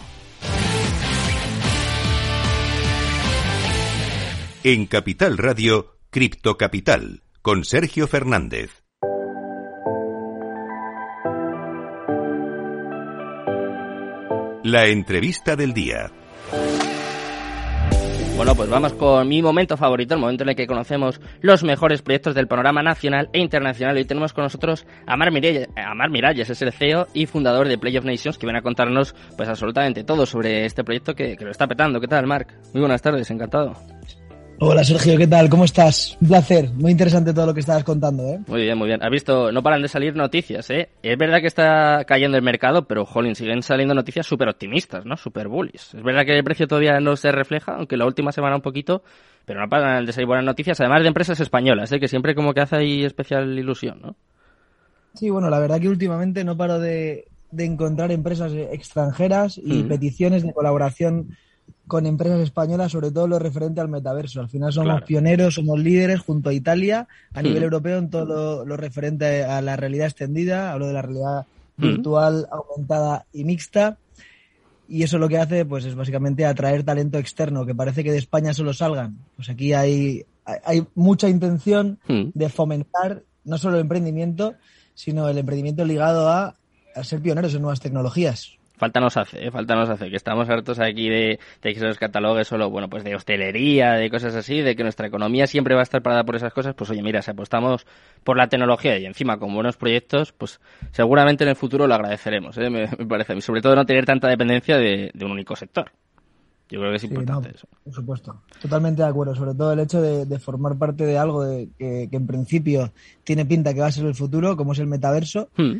En 4.62 4.86
Capital 4.86 5.36
Radio, 5.36 5.98
Cripto 6.10 6.56
Capital, 6.56 7.22
con 7.42 7.64
Sergio 7.64 8.06
Fernández. 8.06 8.83
La 14.64 14.86
entrevista 14.86 15.56
del 15.56 15.74
día. 15.74 16.10
Bueno, 18.34 18.54
pues 18.54 18.70
vamos 18.70 18.94
con 18.94 19.28
mi 19.28 19.42
momento 19.42 19.76
favorito, 19.76 20.14
el 20.14 20.20
momento 20.22 20.42
en 20.42 20.48
el 20.48 20.56
que 20.56 20.66
conocemos 20.66 21.20
los 21.42 21.62
mejores 21.62 22.00
proyectos 22.00 22.34
del 22.34 22.48
panorama 22.48 22.82
nacional 22.82 23.28
e 23.34 23.40
internacional. 23.40 23.94
Hoy 23.94 24.06
tenemos 24.06 24.32
con 24.32 24.44
nosotros 24.44 24.86
a 25.06 25.18
Mar 25.18 25.30
Miralles, 25.32 25.68
a 25.76 25.94
Mar 25.94 26.08
Miralles 26.08 26.48
es 26.48 26.62
el 26.62 26.72
CEO 26.72 27.08
y 27.12 27.26
fundador 27.26 27.68
de 27.68 27.76
Play 27.76 27.98
of 27.98 28.06
Nations, 28.06 28.38
que 28.38 28.46
viene 28.46 28.60
a 28.60 28.62
contarnos 28.62 29.14
pues 29.36 29.50
absolutamente 29.50 30.02
todo 30.02 30.24
sobre 30.24 30.64
este 30.64 30.82
proyecto 30.82 31.14
que, 31.14 31.36
que 31.36 31.44
lo 31.44 31.50
está 31.50 31.66
petando. 31.66 32.00
¿Qué 32.00 32.08
tal, 32.08 32.26
Marc? 32.26 32.54
Muy 32.72 32.80
buenas 32.80 33.02
tardes, 33.02 33.30
encantado. 33.30 33.74
Hola 34.60 34.84
Sergio, 34.84 35.18
¿qué 35.18 35.26
tal? 35.26 35.50
¿Cómo 35.50 35.64
estás? 35.64 36.16
Un 36.20 36.28
placer, 36.28 36.70
muy 36.74 36.92
interesante 36.92 37.34
todo 37.34 37.46
lo 37.46 37.54
que 37.54 37.60
estabas 37.60 37.82
contando, 37.82 38.22
¿eh? 38.22 38.40
Muy 38.46 38.62
bien, 38.62 38.78
muy 38.78 38.86
bien. 38.86 39.02
Has 39.02 39.10
visto, 39.10 39.50
no 39.50 39.62
paran 39.62 39.82
de 39.82 39.88
salir 39.88 40.14
noticias, 40.14 40.70
¿eh? 40.70 40.90
Es 41.02 41.18
verdad 41.18 41.40
que 41.40 41.48
está 41.48 42.04
cayendo 42.06 42.36
el 42.36 42.42
mercado, 42.44 42.86
pero, 42.86 43.04
jolín, 43.04 43.34
siguen 43.34 43.62
saliendo 43.62 43.94
noticias 43.94 44.26
súper 44.26 44.48
optimistas, 44.48 45.04
¿no? 45.04 45.16
Súper 45.16 45.48
bullies. 45.48 45.94
Es 45.94 46.02
verdad 46.02 46.24
que 46.24 46.38
el 46.38 46.44
precio 46.44 46.68
todavía 46.68 47.00
no 47.00 47.16
se 47.16 47.32
refleja, 47.32 47.74
aunque 47.74 47.96
la 47.96 48.06
última 48.06 48.30
semana 48.30 48.54
un 48.54 48.62
poquito, 48.62 49.02
pero 49.44 49.60
no 49.60 49.68
paran 49.68 50.06
de 50.06 50.12
salir 50.12 50.28
buenas 50.28 50.44
noticias, 50.44 50.80
además 50.80 51.02
de 51.02 51.08
empresas 51.08 51.40
españolas, 51.40 51.90
¿eh? 51.90 51.98
Que 51.98 52.08
siempre 52.08 52.36
como 52.36 52.54
que 52.54 52.60
hace 52.60 52.76
ahí 52.76 53.04
especial 53.04 53.58
ilusión, 53.58 54.00
¿no? 54.00 54.16
Sí, 55.14 55.30
bueno, 55.30 55.50
la 55.50 55.58
verdad 55.58 55.80
que 55.80 55.88
últimamente 55.88 56.44
no 56.44 56.56
paro 56.56 56.78
de, 56.78 57.26
de 57.50 57.64
encontrar 57.64 58.12
empresas 58.12 58.52
extranjeras 58.52 59.60
y 59.62 59.82
peticiones 59.82 60.44
de 60.44 60.52
colaboración 60.52 61.36
con 61.86 62.06
empresas 62.06 62.40
españolas, 62.40 62.92
sobre 62.92 63.10
todo 63.10 63.28
lo 63.28 63.38
referente 63.38 63.80
al 63.80 63.88
metaverso. 63.88 64.40
Al 64.40 64.48
final 64.48 64.72
somos 64.72 65.02
pioneros, 65.02 65.54
somos 65.54 65.78
líderes 65.78 66.20
junto 66.20 66.50
a 66.50 66.54
Italia 66.54 67.06
a 67.32 67.42
nivel 67.42 67.62
europeo 67.62 67.98
en 67.98 68.10
todo 68.10 68.64
lo, 68.64 68.76
referente 68.76 69.44
a 69.44 69.60
la 69.60 69.76
realidad 69.76 70.06
extendida, 70.06 70.72
hablo 70.72 70.86
de 70.86 70.94
la 70.94 71.02
realidad 71.02 71.46
virtual, 71.76 72.48
aumentada 72.50 73.26
y 73.32 73.44
mixta. 73.44 73.98
Y 74.88 75.02
eso 75.02 75.18
lo 75.18 75.28
que 75.28 75.38
hace 75.38 75.64
pues 75.64 75.84
es 75.84 75.94
básicamente 75.94 76.44
atraer 76.44 76.84
talento 76.84 77.18
externo, 77.18 77.66
que 77.66 77.74
parece 77.74 78.04
que 78.04 78.12
de 78.12 78.18
España 78.18 78.54
solo 78.54 78.72
salgan. 78.72 79.18
Pues 79.36 79.48
aquí 79.50 79.72
hay, 79.72 80.24
hay 80.44 80.86
mucha 80.94 81.28
intención 81.28 81.98
de 82.06 82.48
fomentar 82.48 83.22
no 83.44 83.58
solo 83.58 83.76
el 83.76 83.82
emprendimiento, 83.82 84.54
sino 84.94 85.28
el 85.28 85.36
emprendimiento 85.36 85.84
ligado 85.84 86.28
a 86.30 86.54
ser 87.02 87.20
pioneros 87.20 87.54
en 87.54 87.62
nuevas 87.62 87.80
tecnologías. 87.80 88.58
Falta 88.76 88.98
nos 88.98 89.16
hace, 89.16 89.46
¿eh? 89.46 89.50
falta 89.52 89.76
nos 89.76 89.88
hace, 89.88 90.10
que 90.10 90.16
estamos 90.16 90.48
hartos 90.48 90.80
aquí 90.80 91.08
de, 91.08 91.38
de 91.62 91.74
que 91.74 91.78
se 91.78 91.86
nos 91.86 91.96
catalogue 91.96 92.44
solo, 92.44 92.70
bueno, 92.70 92.90
pues 92.90 93.04
de 93.04 93.14
hostelería, 93.14 93.92
de 93.92 94.10
cosas 94.10 94.34
así, 94.34 94.62
de 94.62 94.74
que 94.74 94.82
nuestra 94.82 95.06
economía 95.06 95.46
siempre 95.46 95.76
va 95.76 95.80
a 95.80 95.84
estar 95.84 96.02
parada 96.02 96.24
por 96.24 96.34
esas 96.34 96.52
cosas, 96.52 96.74
pues 96.74 96.90
oye, 96.90 97.00
mira, 97.00 97.22
si 97.22 97.30
apostamos 97.30 97.86
por 98.24 98.36
la 98.36 98.48
tecnología 98.48 98.98
y 98.98 99.06
encima 99.06 99.38
con 99.38 99.54
buenos 99.54 99.76
proyectos, 99.76 100.32
pues 100.32 100.60
seguramente 100.90 101.44
en 101.44 101.50
el 101.50 101.56
futuro 101.56 101.86
lo 101.86 101.94
agradeceremos, 101.94 102.58
¿eh? 102.58 102.68
me, 102.68 102.88
parece 103.06 103.32
a 103.32 103.36
mí, 103.36 103.42
sobre 103.42 103.62
todo 103.62 103.76
no 103.76 103.86
tener 103.86 104.06
tanta 104.06 104.26
dependencia 104.26 104.76
de, 104.76 105.12
un 105.22 105.30
único 105.30 105.54
sector. 105.54 105.92
Yo 106.68 106.80
creo 106.80 106.90
que 106.90 106.96
es 106.96 107.04
importante 107.04 107.50
eso. 107.54 107.68
Por 107.84 107.94
supuesto, 107.94 108.42
totalmente 108.60 109.02
de 109.02 109.08
acuerdo, 109.08 109.36
sobre 109.36 109.54
todo 109.54 109.72
el 109.72 109.78
hecho 109.78 110.02
de, 110.02 110.38
formar 110.40 110.76
parte 110.76 111.06
de 111.06 111.16
algo 111.16 111.44
de, 111.44 111.68
que, 111.78 112.08
en 112.10 112.26
principio 112.26 112.92
tiene 113.22 113.46
pinta 113.46 113.72
que 113.72 113.80
va 113.80 113.86
a 113.86 113.92
ser 113.92 114.06
el 114.06 114.16
futuro, 114.16 114.56
como 114.56 114.72
es 114.72 114.80
el 114.80 114.88
metaverso, 114.88 115.50
hmm. 115.56 115.74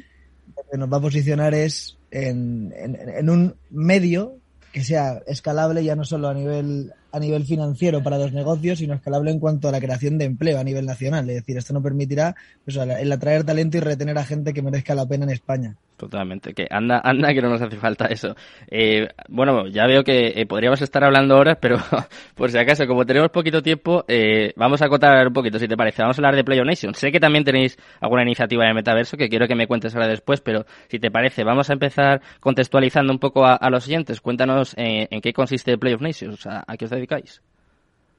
lo 0.57 0.63
que 0.71 0.79
nos 0.79 0.93
va 0.93 0.99
a 0.99 1.01
posicionar 1.01 1.55
es 1.55 1.99
en, 2.15 2.73
en, 2.77 3.29
un 3.29 3.57
medio 3.71 4.39
que 4.73 4.85
sea 4.85 5.21
escalable 5.27 5.83
ya 5.83 5.97
no 5.97 6.05
solo 6.05 6.29
a 6.29 6.35
nivel 6.35 6.93
a 7.11 7.19
nivel 7.21 7.45
financiero 7.45 8.03
para 8.03 8.19
los 8.19 8.33
negocios, 8.33 8.79
sino 8.79 8.95
escalable 8.95 9.31
en 9.31 9.39
cuanto 9.39 9.69
a 9.69 9.73
la 9.73 9.81
creación 9.81 10.19
de 10.19 10.25
empleo 10.25 10.59
a 10.59 10.65
nivel 10.65 10.85
nacional. 10.85 11.29
Es 11.31 11.37
decir, 11.37 11.57
esto 11.57 11.73
no 11.73 11.81
permitirá 11.81 12.35
pues, 12.65 12.77
el 12.77 13.13
atraer 13.13 13.45
talento 13.45 13.77
y 13.77 13.81
retener 13.81 14.19
a 14.19 14.25
gente 14.25 14.53
que 14.53 14.63
merezca 14.63 14.97
la 14.97 15.07
pena 15.07 15.25
en 15.25 15.31
España. 15.31 15.77
Totalmente, 16.05 16.53
que 16.53 16.67
anda, 16.69 17.01
anda 17.03 17.33
que 17.33 17.41
no 17.41 17.49
nos 17.49 17.63
hace 17.63 17.79
falta 17.79 18.05
eso. 18.05 18.37
Eh, 18.71 19.09
bueno, 19.31 19.67
ya 19.69 19.87
veo 19.87 20.05
que 20.05 20.35
eh, 20.37 20.45
podríamos 20.45 20.83
estar 20.83 21.03
hablando 21.03 21.35
horas, 21.35 21.57
pero 21.59 21.79
por 22.35 22.51
si 22.51 22.59
acaso, 22.59 22.87
como 22.87 23.07
tenemos 23.07 23.31
poquito 23.31 23.63
tiempo, 23.63 24.05
eh, 24.07 24.53
vamos 24.55 24.83
a 24.83 24.85
acotar 24.85 25.27
un 25.27 25.33
poquito, 25.33 25.59
si 25.59 25.67
te 25.67 25.79
parece. 25.79 26.03
Vamos 26.03 26.19
a 26.19 26.21
hablar 26.21 26.37
de 26.37 26.45
Play 26.45 26.61
Nation. 26.63 26.95
Sé 26.95 27.11
que 27.11 27.21
también 27.21 27.43
tenéis 27.43 27.79
alguna 28.03 28.21
iniciativa 28.21 28.67
de 28.67 28.75
metaverso 28.75 29.17
que 29.17 29.31
quiero 29.31 29.49
que 29.49 29.55
me 29.55 29.67
cuentes 29.67 29.95
ahora 29.95 30.07
después, 30.07 30.43
pero 30.43 30.67
si 30.89 30.99
te 30.99 31.11
parece, 31.11 31.43
vamos 31.43 31.71
a 31.71 31.73
empezar 31.73 32.21
contextualizando 32.39 33.11
un 33.11 33.19
poco 33.19 33.47
a, 33.47 33.71
los 33.71 33.87
oyentes. 33.87 34.21
Cuéntanos 34.21 34.75
en 34.77 35.23
qué 35.23 35.33
consiste 35.33 35.79
Play 35.79 35.95
of 35.95 36.03
Nations, 36.03 36.47
a, 36.47 36.65
a 36.67 36.77
qué 36.77 36.85
os 36.85 36.91
dedicáis. 36.91 37.41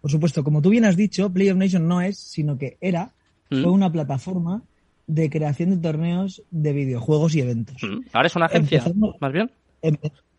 Por 0.01 0.09
supuesto, 0.09 0.43
como 0.43 0.59
tú 0.59 0.71
bien 0.71 0.85
has 0.85 0.97
dicho, 0.97 1.31
Play 1.31 1.51
of 1.51 1.57
Nations 1.57 1.85
no 1.85 2.01
es, 2.01 2.17
sino 2.17 2.57
que 2.57 2.77
era, 2.81 3.13
mm. 3.51 3.61
fue 3.61 3.71
una 3.71 3.91
plataforma 3.91 4.63
de 5.07 5.29
creación 5.29 5.69
de 5.71 5.77
torneos 5.77 6.43
de 6.51 6.73
videojuegos 6.73 7.35
y 7.35 7.41
eventos. 7.41 7.81
Mm. 7.83 8.07
Ahora 8.13 8.27
es 8.27 8.35
una 8.35 8.45
agencia, 8.45 8.83
más 9.19 9.31
bien. 9.31 9.51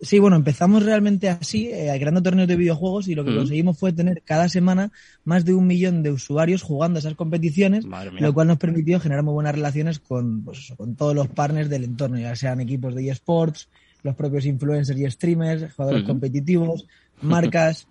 sí, 0.00 0.18
bueno, 0.18 0.36
empezamos 0.36 0.84
realmente 0.84 1.28
así, 1.28 1.68
eh, 1.68 1.94
creando 1.98 2.22
torneos 2.22 2.48
de 2.48 2.56
videojuegos 2.56 3.08
y 3.08 3.14
lo 3.14 3.24
que 3.24 3.30
mm. 3.30 3.36
conseguimos 3.36 3.78
fue 3.78 3.92
tener 3.92 4.22
cada 4.24 4.48
semana 4.48 4.90
más 5.24 5.44
de 5.44 5.54
un 5.54 5.66
millón 5.66 6.02
de 6.02 6.10
usuarios 6.10 6.62
jugando 6.62 6.98
esas 6.98 7.14
competiciones, 7.14 7.84
lo 7.84 8.34
cual 8.34 8.48
nos 8.48 8.58
permitió 8.58 8.98
generar 8.98 9.22
muy 9.22 9.34
buenas 9.34 9.54
relaciones 9.54 10.00
con, 10.00 10.42
pues, 10.42 10.72
con 10.76 10.96
todos 10.96 11.14
los 11.14 11.28
partners 11.28 11.70
del 11.70 11.84
entorno, 11.84 12.18
ya 12.18 12.34
sean 12.34 12.60
equipos 12.60 12.94
de 12.94 13.08
eSports, 13.08 13.68
los 14.02 14.14
propios 14.14 14.46
influencers 14.46 14.98
y 14.98 15.10
streamers, 15.10 15.72
jugadores 15.74 16.04
competitivos, 16.04 16.86
marcas. 17.20 17.86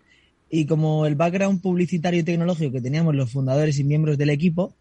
Y 0.50 0.66
como 0.66 1.06
el 1.06 1.16
background 1.16 1.62
publicitario 1.62 2.20
y 2.20 2.24
tecnológico 2.24 2.72
que 2.72 2.82
teníamos 2.82 3.16
los 3.16 3.32
fundadores 3.32 3.80
y 3.80 3.84
miembros 3.84 4.18
del 4.18 4.30
equipo, 4.30 4.74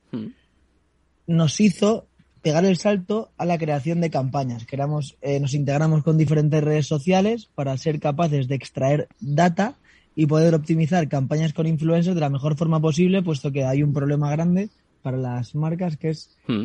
nos 1.27 1.61
hizo 1.61 2.07
pegar 2.43 2.65
el 2.65 2.77
salto 2.77 3.31
a 3.39 3.47
la 3.47 3.57
creación 3.57 4.01
de 4.01 4.11
campañas. 4.11 4.67
Queramos, 4.67 5.17
eh, 5.23 5.41
nos 5.41 5.55
integramos 5.55 6.03
con 6.03 6.19
diferentes 6.19 6.63
redes 6.63 6.87
sociales 6.87 7.49
para 7.55 7.77
ser 7.79 7.99
capaces 8.01 8.49
de 8.49 8.55
extraer 8.55 9.09
data 9.19 9.77
y 10.15 10.27
poder 10.27 10.55
optimizar 10.55 11.09
campañas 11.09 11.55
con 11.55 11.67
influencers 11.67 12.15
de 12.15 12.21
la 12.21 12.29
mejor 12.29 12.57
forma 12.57 12.81
posible, 12.81 13.23
puesto 13.23 13.51
que 13.51 13.65
hay 13.65 13.83
un 13.83 13.95
problema 13.95 14.31
grande 14.31 14.69
para 15.03 15.17
las 15.17 15.55
marcas 15.55 15.97
que 15.97 16.11
es 16.11 16.37
hmm. 16.47 16.65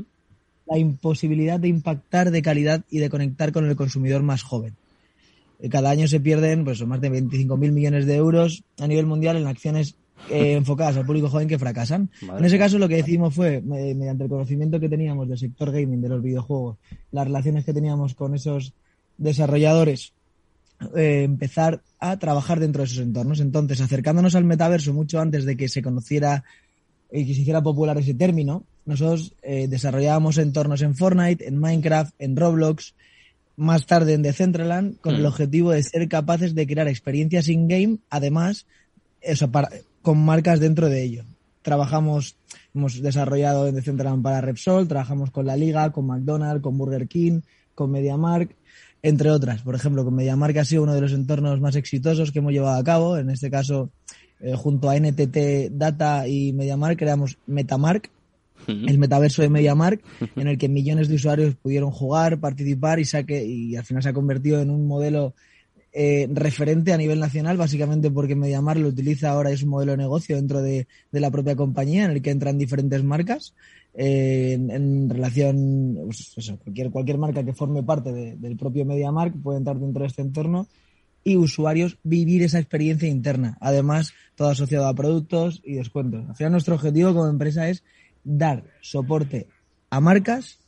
la 0.68 0.78
imposibilidad 0.78 1.60
de 1.60 1.70
impactar 1.70 2.30
de 2.32 2.42
calidad 2.42 2.84
y 2.90 3.00
de 3.00 3.10
conectar 3.10 3.52
con 3.52 3.66
el 3.66 3.76
consumidor 3.76 4.22
más 4.22 4.44
joven. 4.44 4.76
Eh, 5.60 5.70
cada 5.70 5.90
año 5.90 6.08
se 6.08 6.20
pierden 6.20 6.64
pues, 6.64 6.86
más 6.86 7.02
de 7.02 7.12
25.000 7.12 7.72
millones 7.72 8.06
de 8.06 8.16
euros 8.16 8.64
a 8.80 8.88
nivel 8.88 9.06
mundial 9.06 9.38
en 9.38 9.48
acciones 9.48 9.96
eh, 10.30 10.54
enfocadas 10.54 10.98
al 10.98 11.06
público 11.06 11.30
joven 11.30 11.48
que 11.48 11.60
fracasan. 11.60 12.10
En 12.22 12.46
ese 12.46 12.58
caso 12.58 12.78
lo 12.78 12.88
que 12.88 12.98
decidimos 12.98 13.34
fue, 13.34 13.62
mediante 13.62 14.24
el 14.24 14.30
conocimiento 14.30 14.80
que 14.80 14.90
teníamos 14.90 15.28
del 15.28 15.38
sector 15.38 15.72
gaming, 15.72 16.02
de 16.02 16.10
los 16.10 16.22
videojuegos, 16.22 16.78
las 17.12 17.26
relaciones 17.26 17.66
que 17.66 17.74
teníamos 17.74 18.14
con 18.16 18.36
esos 18.36 18.74
desarrolladores, 19.18 20.14
eh, 20.96 21.24
empezar 21.24 21.82
a 22.00 22.18
trabajar 22.18 22.60
dentro 22.60 22.82
de 22.82 22.88
esos 22.88 23.00
entornos. 23.00 23.40
Entonces, 23.40 23.82
acercándonos 23.82 24.36
al 24.36 24.46
metaverso 24.46 24.94
mucho 24.94 25.20
antes 25.20 25.46
de 25.46 25.58
que 25.58 25.68
se 25.68 25.82
conociera 25.82 26.44
y 27.12 27.26
que 27.26 27.34
se 27.34 27.42
hiciera 27.42 27.62
popular 27.62 27.98
ese 27.98 28.14
término, 28.14 28.64
nosotros 28.86 29.34
eh, 29.42 29.68
desarrollábamos 29.68 30.38
entornos 30.38 30.82
en 30.82 30.96
Fortnite, 30.96 31.48
en 31.48 31.58
Minecraft, 31.58 32.14
en 32.20 32.36
Roblox, 32.36 32.94
más 33.58 33.86
tarde 33.86 34.14
en 34.14 34.22
Decentraland, 34.22 35.00
con 35.02 35.16
el 35.16 35.24
mm. 35.24 35.28
objetivo 35.28 35.72
de 35.72 35.84
ser 35.84 36.08
capaces 36.08 36.56
de 36.56 36.66
crear 36.66 36.88
experiencias 36.88 37.50
in-game, 37.50 37.98
además, 38.10 38.66
eso, 39.22 39.52
para, 39.52 39.70
con 40.02 40.18
marcas 40.24 40.60
dentro 40.60 40.90
de 40.90 41.04
ello. 41.04 41.24
Trabajamos, 41.62 42.36
hemos 42.74 43.02
desarrollado 43.02 43.68
en 43.68 43.76
Decentraland 43.76 44.24
para 44.24 44.42
Repsol, 44.42 44.88
trabajamos 44.88 45.32
con 45.32 45.46
la 45.46 45.56
Liga, 45.56 45.92
con 45.92 46.08
McDonald's, 46.08 46.64
con 46.64 46.78
Burger 46.78 47.08
King, 47.08 47.42
con 47.76 47.92
MediaMark, 47.92 48.56
entre 49.02 49.32
otras. 49.32 49.62
Por 49.62 49.76
ejemplo, 49.76 50.04
con 50.04 50.16
MediaMark 50.16 50.58
ha 50.58 50.66
sido 50.66 50.84
uno 50.84 50.94
de 50.94 51.02
los 51.02 51.14
entornos 51.14 51.60
más 51.60 51.76
exitosos 51.76 52.32
que 52.32 52.40
hemos 52.40 52.54
llevado 52.54 52.80
a 52.80 52.84
cabo. 52.84 53.18
En 53.18 53.30
este 53.30 53.52
caso, 53.52 53.90
eh, 54.40 54.56
junto 54.56 54.90
a 54.90 54.96
NTT 54.96 55.72
Data 55.72 56.28
y 56.28 56.54
MediaMark, 56.54 56.98
creamos 56.98 57.38
MetaMark, 57.46 58.10
el 58.68 59.00
metaverso 59.00 59.42
de 59.42 59.50
MediaMark, 59.50 60.02
en 60.36 60.48
el 60.48 60.58
que 60.58 60.70
millones 60.70 61.08
de 61.08 61.16
usuarios 61.16 61.56
pudieron 61.56 61.92
jugar, 61.92 62.40
participar 62.40 63.00
y, 63.00 63.06
saque, 63.06 63.44
y 63.44 63.76
al 63.76 63.84
final 63.84 64.04
se 64.04 64.10
ha 64.10 64.14
convertido 64.14 64.62
en 64.62 64.70
un 64.70 64.86
modelo 64.86 65.34
eh, 65.92 66.28
referente 66.32 66.94
a 66.94 66.98
nivel 66.98 67.20
nacional, 67.20 67.58
básicamente 67.58 68.12
porque 68.12 68.36
MediaMark 68.36 68.80
lo 68.80 68.90
utiliza 68.90 69.32
ahora, 69.32 69.52
es 69.52 69.64
un 69.64 69.70
modelo 69.70 69.94
de 69.94 69.98
negocio 69.98 70.36
dentro 70.36 70.62
de, 70.62 70.88
de 71.12 71.20
la 71.20 71.32
propia 71.32 71.56
compañía 71.56 72.06
en 72.06 72.12
el 72.12 72.22
que 72.22 72.32
entran 72.32 72.58
diferentes 72.58 73.04
marcas 73.04 73.54
en, 73.94 75.10
relación, 75.10 75.98
pues 76.06 76.34
eso, 76.38 76.58
cualquier, 76.58 76.92
cualquier 76.92 77.18
marca 77.18 77.44
que 77.44 77.54
forme 77.54 77.84
parte 77.84 78.12
del 78.14 78.58
propio 78.58 78.86
MediaMark 78.86 79.42
puede 79.42 79.58
entrar 79.58 79.80
dentro 79.80 80.02
de 80.02 80.08
este 80.08 80.22
entorno 80.22 80.68
y 81.24 81.36
usuarios 81.36 81.98
vivir 82.04 82.44
esa 82.44 82.60
experiencia 82.60 83.10
interna. 83.10 83.58
Además, 83.60 84.14
todo 84.36 84.50
asociado 84.50 84.88
a 84.88 84.94
productos 84.94 85.62
y 85.66 85.74
descuentos. 85.74 86.28
Al 86.30 86.36
final, 86.36 86.54
nuestro 86.54 86.76
objetivo 86.76 87.14
como 87.14 87.28
empresa 87.28 87.68
es 87.68 87.84
dar 88.24 88.64
soporte 88.82 89.48
a 89.90 90.00
marcas, 90.00 90.60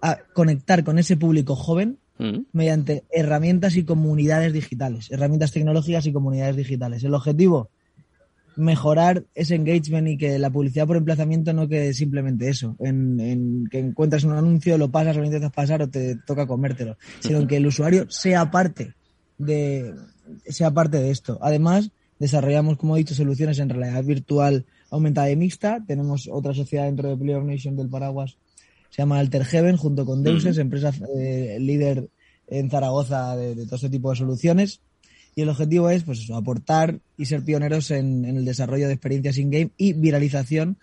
a 0.00 0.18
conectar 0.34 0.84
con 0.84 0.98
ese 0.98 1.16
público 1.16 1.56
joven 1.56 1.98
mm. 2.18 2.38
mediante 2.52 3.04
herramientas 3.10 3.76
y 3.76 3.84
comunidades 3.84 4.52
digitales, 4.52 5.10
herramientas 5.10 5.52
tecnológicas 5.52 6.06
y 6.06 6.12
comunidades 6.12 6.56
digitales. 6.56 7.04
El 7.04 7.14
objetivo, 7.14 7.70
mejorar 8.56 9.24
ese 9.34 9.54
engagement 9.54 10.08
y 10.08 10.18
que 10.18 10.38
la 10.38 10.50
publicidad 10.50 10.86
por 10.86 10.96
emplazamiento 10.96 11.52
no 11.52 11.68
quede 11.68 11.94
simplemente 11.94 12.48
eso, 12.48 12.76
en, 12.80 13.68
que 13.70 13.78
encuentras 13.78 14.24
un 14.24 14.32
anuncio, 14.32 14.76
lo 14.76 14.90
pasas 14.90 15.16
o 15.16 15.20
lo 15.20 15.26
intentas 15.26 15.52
pasar 15.52 15.80
o 15.82 15.88
te 15.88 16.16
toca 16.26 16.46
comértelo, 16.46 16.96
sino 17.20 17.46
que 17.46 17.56
el 17.56 17.66
usuario 17.66 18.10
sea 18.10 18.50
parte 18.50 18.94
de 19.38 19.94
sea 20.46 20.72
parte 20.72 20.98
de 20.98 21.10
esto. 21.10 21.38
Además, 21.40 21.90
desarrollamos, 22.18 22.76
como 22.76 22.96
he 22.96 22.98
dicho, 22.98 23.14
soluciones 23.14 23.58
en 23.60 23.68
realidad 23.68 24.04
virtual 24.04 24.66
aumentada 24.90 25.30
y 25.30 25.36
mixta. 25.36 25.84
Tenemos 25.86 26.28
otra 26.30 26.52
sociedad 26.52 26.86
dentro 26.86 27.08
de 27.08 27.16
Player 27.16 27.44
Nation 27.44 27.76
del 27.76 27.88
paraguas, 27.88 28.38
se 28.90 29.02
llama 29.02 29.18
Alter 29.18 29.44
Heaven, 29.44 29.76
junto 29.76 30.04
con 30.04 30.22
Deuses, 30.22 30.58
empresa 30.58 30.92
eh, 31.18 31.58
líder 31.60 32.08
en 32.46 32.70
Zaragoza 32.70 33.36
de, 33.36 33.54
de 33.54 33.64
todo 33.64 33.76
este 33.76 33.90
tipo 33.90 34.10
de 34.10 34.16
soluciones 34.16 34.80
y 35.38 35.42
el 35.42 35.50
objetivo 35.50 35.88
es 35.88 36.02
pues 36.02 36.18
eso, 36.18 36.34
aportar 36.34 36.98
y 37.16 37.26
ser 37.26 37.44
pioneros 37.44 37.92
en, 37.92 38.24
el 38.24 38.44
desarrollo 38.44 38.88
de 38.88 38.94
experiencias 38.94 39.38
in-game 39.38 39.70
y 39.76 39.92
viralización, 39.92 40.78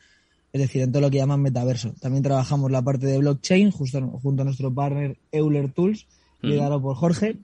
es 0.53 0.61
decir, 0.61 0.81
en 0.81 0.93
todo 0.93 1.01
lo 1.01 1.11
que 1.11 1.17
llaman 1.17 1.41
metaverso. 1.41 1.93
También 1.99 2.23
trabajamos 2.23 2.71
la 2.71 2.81
parte 2.81 3.05
de 3.05 3.17
blockchain 3.17 3.71
justo, 3.71 3.99
junto 4.23 4.43
a 4.43 4.45
nuestro 4.45 4.73
partner 4.73 5.17
Euler 5.33 5.73
Tools, 5.73 6.07
mm. 6.41 6.47
liderado 6.47 6.81
por 6.81 6.95
Jorge. 6.95 7.35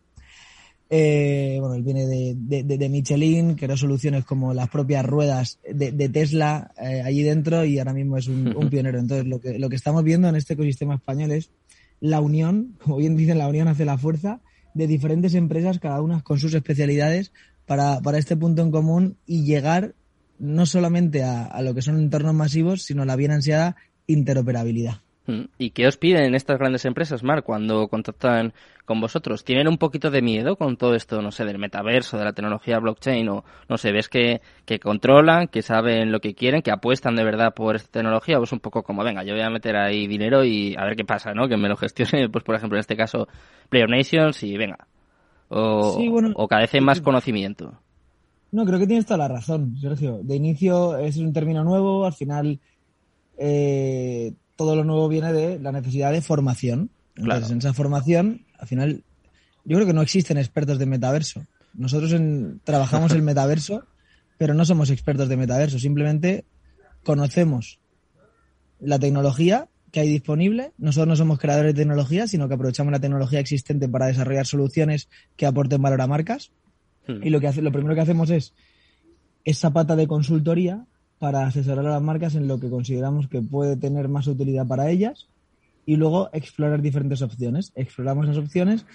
Eh, 0.94 1.56
bueno, 1.62 1.76
él 1.76 1.84
viene 1.84 2.06
de, 2.06 2.64
de, 2.64 2.90
Michelin, 2.90 3.56
creó 3.56 3.78
soluciones 3.78 4.26
como 4.26 4.54
las 4.54 4.68
propias 4.68 5.06
ruedas 5.06 5.58
de, 5.64 6.10
Tesla 6.10 6.74
eh, 6.78 7.02
allí 7.06 7.24
dentro 7.24 7.64
y 7.64 7.80
ahora 7.80 7.94
mismo 7.94 8.18
es 8.18 8.28
un, 8.28 8.54
un, 8.54 8.70
pionero. 8.70 9.00
Entonces, 9.00 9.26
lo 9.26 9.40
que, 9.40 9.58
lo 9.58 9.70
que 9.70 9.78
estamos 9.78 10.04
viendo 10.04 10.28
en 10.28 10.36
este 10.36 10.56
ecosistema 10.56 10.96
español 10.96 11.32
es 11.32 11.50
la 12.02 12.20
unión, 12.20 12.76
como 12.84 12.98
bien 12.98 13.16
dicen, 13.16 13.38
la 13.38 13.48
unión 13.48 13.70
hace 13.70 13.86
la 13.86 13.98
fuerza 13.98 14.42
de 14.74 14.86
diferentes 14.86 15.34
empresas, 15.34 15.80
cada 15.80 16.02
una 16.02 16.24
con 16.24 16.40
sus 16.40 16.54
especialidades, 16.54 17.32
para, 17.66 18.02
para 18.02 18.18
este 18.18 18.36
punto 18.36 18.62
en 18.62 18.72
común 18.72 19.16
y 19.26 19.46
llegar 19.46 19.96
no 20.40 20.66
solamente 20.66 21.24
a, 21.24 21.46
a 21.46 21.62
lo 21.62 21.74
que 21.74 21.82
son 21.82 22.00
entornos 22.00 22.34
masivos, 22.34 22.82
sino 22.82 23.04
a 23.04 23.06
la 23.06 23.16
bien 23.16 23.32
ansiada 23.32 23.78
interoperabilidad. 24.08 24.96
Mm. 25.28 25.42
¿Y 25.60 25.70
qué 25.70 25.88
os 25.88 25.98
piden 25.98 26.34
estas 26.34 26.58
grandes 26.58 26.84
empresas, 26.86 27.24
Marc, 27.24 27.46
cuando 27.46 27.88
contactan 27.88 28.54
con 28.86 29.00
vosotros? 29.00 29.44
¿Tienen 29.44 29.68
un 29.68 29.78
poquito 29.78 30.10
de 30.10 30.22
miedo 30.22 30.56
con 30.56 30.78
todo 30.78 30.96
esto, 30.96 31.22
no 31.22 31.32
sé, 31.32 31.46
del 31.46 31.60
metaverso, 31.60 32.18
de 32.18 32.26
la 32.26 32.34
tecnología 32.34 32.80
blockchain? 32.80 33.30
O, 33.30 33.44
no 33.70 33.78
sé, 33.78 33.92
ves 33.92 34.10
que, 34.10 34.42
que 34.66 34.80
controlan, 34.80 35.48
que 35.48 35.62
saben 35.62 36.12
lo 36.12 36.20
que 36.20 36.34
quieren, 36.34 36.62
que 36.62 36.72
apuestan 36.72 37.16
de 37.16 37.24
verdad 37.24 37.54
por 37.54 37.76
esta 37.76 37.92
tecnología? 37.92 38.40
¿O 38.40 38.44
es 38.44 38.52
un 38.52 38.60
poco 38.60 38.82
como, 38.82 39.04
venga, 39.04 39.24
yo 39.24 39.34
voy 39.34 39.44
a 39.44 39.50
meter 39.50 39.76
ahí 39.76 40.08
dinero 40.08 40.44
y 40.44 40.76
a 40.76 40.86
ver 40.86 40.96
qué 40.96 41.06
pasa, 41.06 41.34
¿no? 41.34 41.48
Que 41.48 41.58
me 41.58 41.70
lo 41.70 41.78
gestione, 41.78 42.30
pues 42.30 42.44
por 42.44 42.56
ejemplo, 42.56 42.78
en 42.78 42.82
este 42.82 42.98
caso, 42.98 43.28
Player 43.70 43.90
Nations 43.90 44.42
y 44.44 44.58
venga. 44.58 44.88
O, 45.50 45.98
o 46.36 46.48
cada 46.48 46.62
vez 46.62 46.74
hay 46.74 46.82
más 46.82 47.02
conocimiento. 47.02 47.78
No, 48.52 48.66
creo 48.66 48.80
que 48.80 48.88
tienes 48.88 49.06
toda 49.06 49.18
la 49.18 49.28
razón, 49.28 49.78
Sergio. 49.78 50.20
De 50.24 50.36
inicio 50.36 50.98
es 50.98 51.18
un 51.18 51.32
término 51.32 51.64
nuevo, 51.64 52.06
al 52.06 52.14
final 52.14 52.60
eh, 53.44 54.34
todo 54.56 54.76
lo 54.76 54.84
nuevo 54.84 55.10
viene 55.10 55.34
de 55.34 55.58
la 55.58 55.72
necesidad 55.72 56.12
de 56.12 56.22
formación. 56.22 56.92
Entonces, 57.16 57.50
en 57.50 57.58
esa 57.58 57.74
formación, 57.74 58.46
al 58.60 58.68
final, 58.68 59.04
yo 59.66 59.78
creo 59.78 59.88
que 59.88 59.94
no 59.94 60.04
existen 60.04 60.38
expertos 60.38 60.78
de 60.78 60.86
metaverso. 60.86 61.44
Nosotros 61.74 62.14
trabajamos 62.64 63.12
el 63.14 63.22
metaverso, 63.24 63.84
pero 64.38 64.54
no 64.54 64.64
somos 64.64 64.92
expertos 64.92 65.28
de 65.28 65.38
metaverso. 65.38 65.80
Simplemente 65.80 66.46
conocemos 67.04 67.80
la 68.80 69.00
tecnología 69.00 69.68
que 69.92 70.02
hay 70.02 70.10
disponible. 70.10 70.72
Nosotros 70.78 71.08
no 71.08 71.16
somos 71.16 71.40
creadores 71.40 71.74
de 71.74 71.82
tecnología, 71.82 72.28
sino 72.28 72.48
que 72.48 72.54
aprovechamos 72.54 72.92
la 72.92 73.00
tecnología 73.00 73.40
existente 73.40 73.90
para 73.90 74.06
desarrollar 74.06 74.46
soluciones 74.46 75.10
que 75.36 75.48
aporten 75.48 75.82
valor 75.82 76.02
a 76.02 76.08
marcas. 76.08 76.52
Hmm. 77.08 77.24
Y 77.24 77.32
lo 77.32 77.40
que 77.40 77.48
hace, 77.48 77.64
lo 77.64 77.72
primero 77.72 77.96
que 77.96 78.02
hacemos 78.02 78.30
es 78.30 78.54
esa 79.46 79.72
pata 79.72 79.96
de 79.96 80.06
consultoría 80.06 80.86
para 81.22 81.46
asesorar 81.46 81.86
a 81.86 81.92
las 81.92 82.02
marcas 82.02 82.34
en 82.34 82.48
lo 82.48 82.60
que 82.60 82.72
consideramos 82.72 83.28
que 83.28 83.44
puede 83.44 83.78
tener 83.78 84.08
más 84.08 84.26
utilidad 84.26 84.66
para 84.66 84.90
ellas 84.90 85.28
y 85.86 85.96
luego 85.96 86.32
explorar 86.34 86.82
diferentes 86.82 87.22
opciones. 87.22 87.72
Exploramos 87.76 88.26
las 88.26 88.38
opciones 88.38 88.88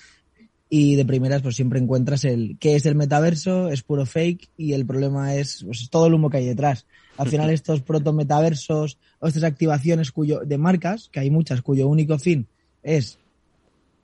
y 0.68 0.96
de 0.96 1.04
primeras 1.04 1.42
pues 1.42 1.54
siempre 1.54 1.78
encuentras 1.78 2.24
el 2.24 2.56
qué 2.58 2.74
es 2.74 2.84
el 2.84 2.96
metaverso, 2.96 3.68
es 3.68 3.84
puro 3.84 4.06
fake 4.06 4.48
y 4.56 4.72
el 4.72 4.84
problema 4.84 5.36
es 5.36 5.62
pues, 5.62 5.88
todo 5.88 6.08
el 6.08 6.14
humo 6.14 6.28
que 6.28 6.38
hay 6.38 6.46
detrás. 6.46 6.84
Al 7.16 7.28
final 7.28 7.48
estos 7.50 7.82
proto 7.82 8.12
metaversos 8.12 8.98
o 9.20 9.28
estas 9.28 9.44
activaciones 9.44 10.10
cuyo 10.10 10.40
de 10.40 10.58
marcas, 10.58 11.08
que 11.12 11.20
hay 11.20 11.30
muchas 11.30 11.62
cuyo 11.62 11.86
único 11.86 12.18
fin 12.18 12.48
es 12.82 13.20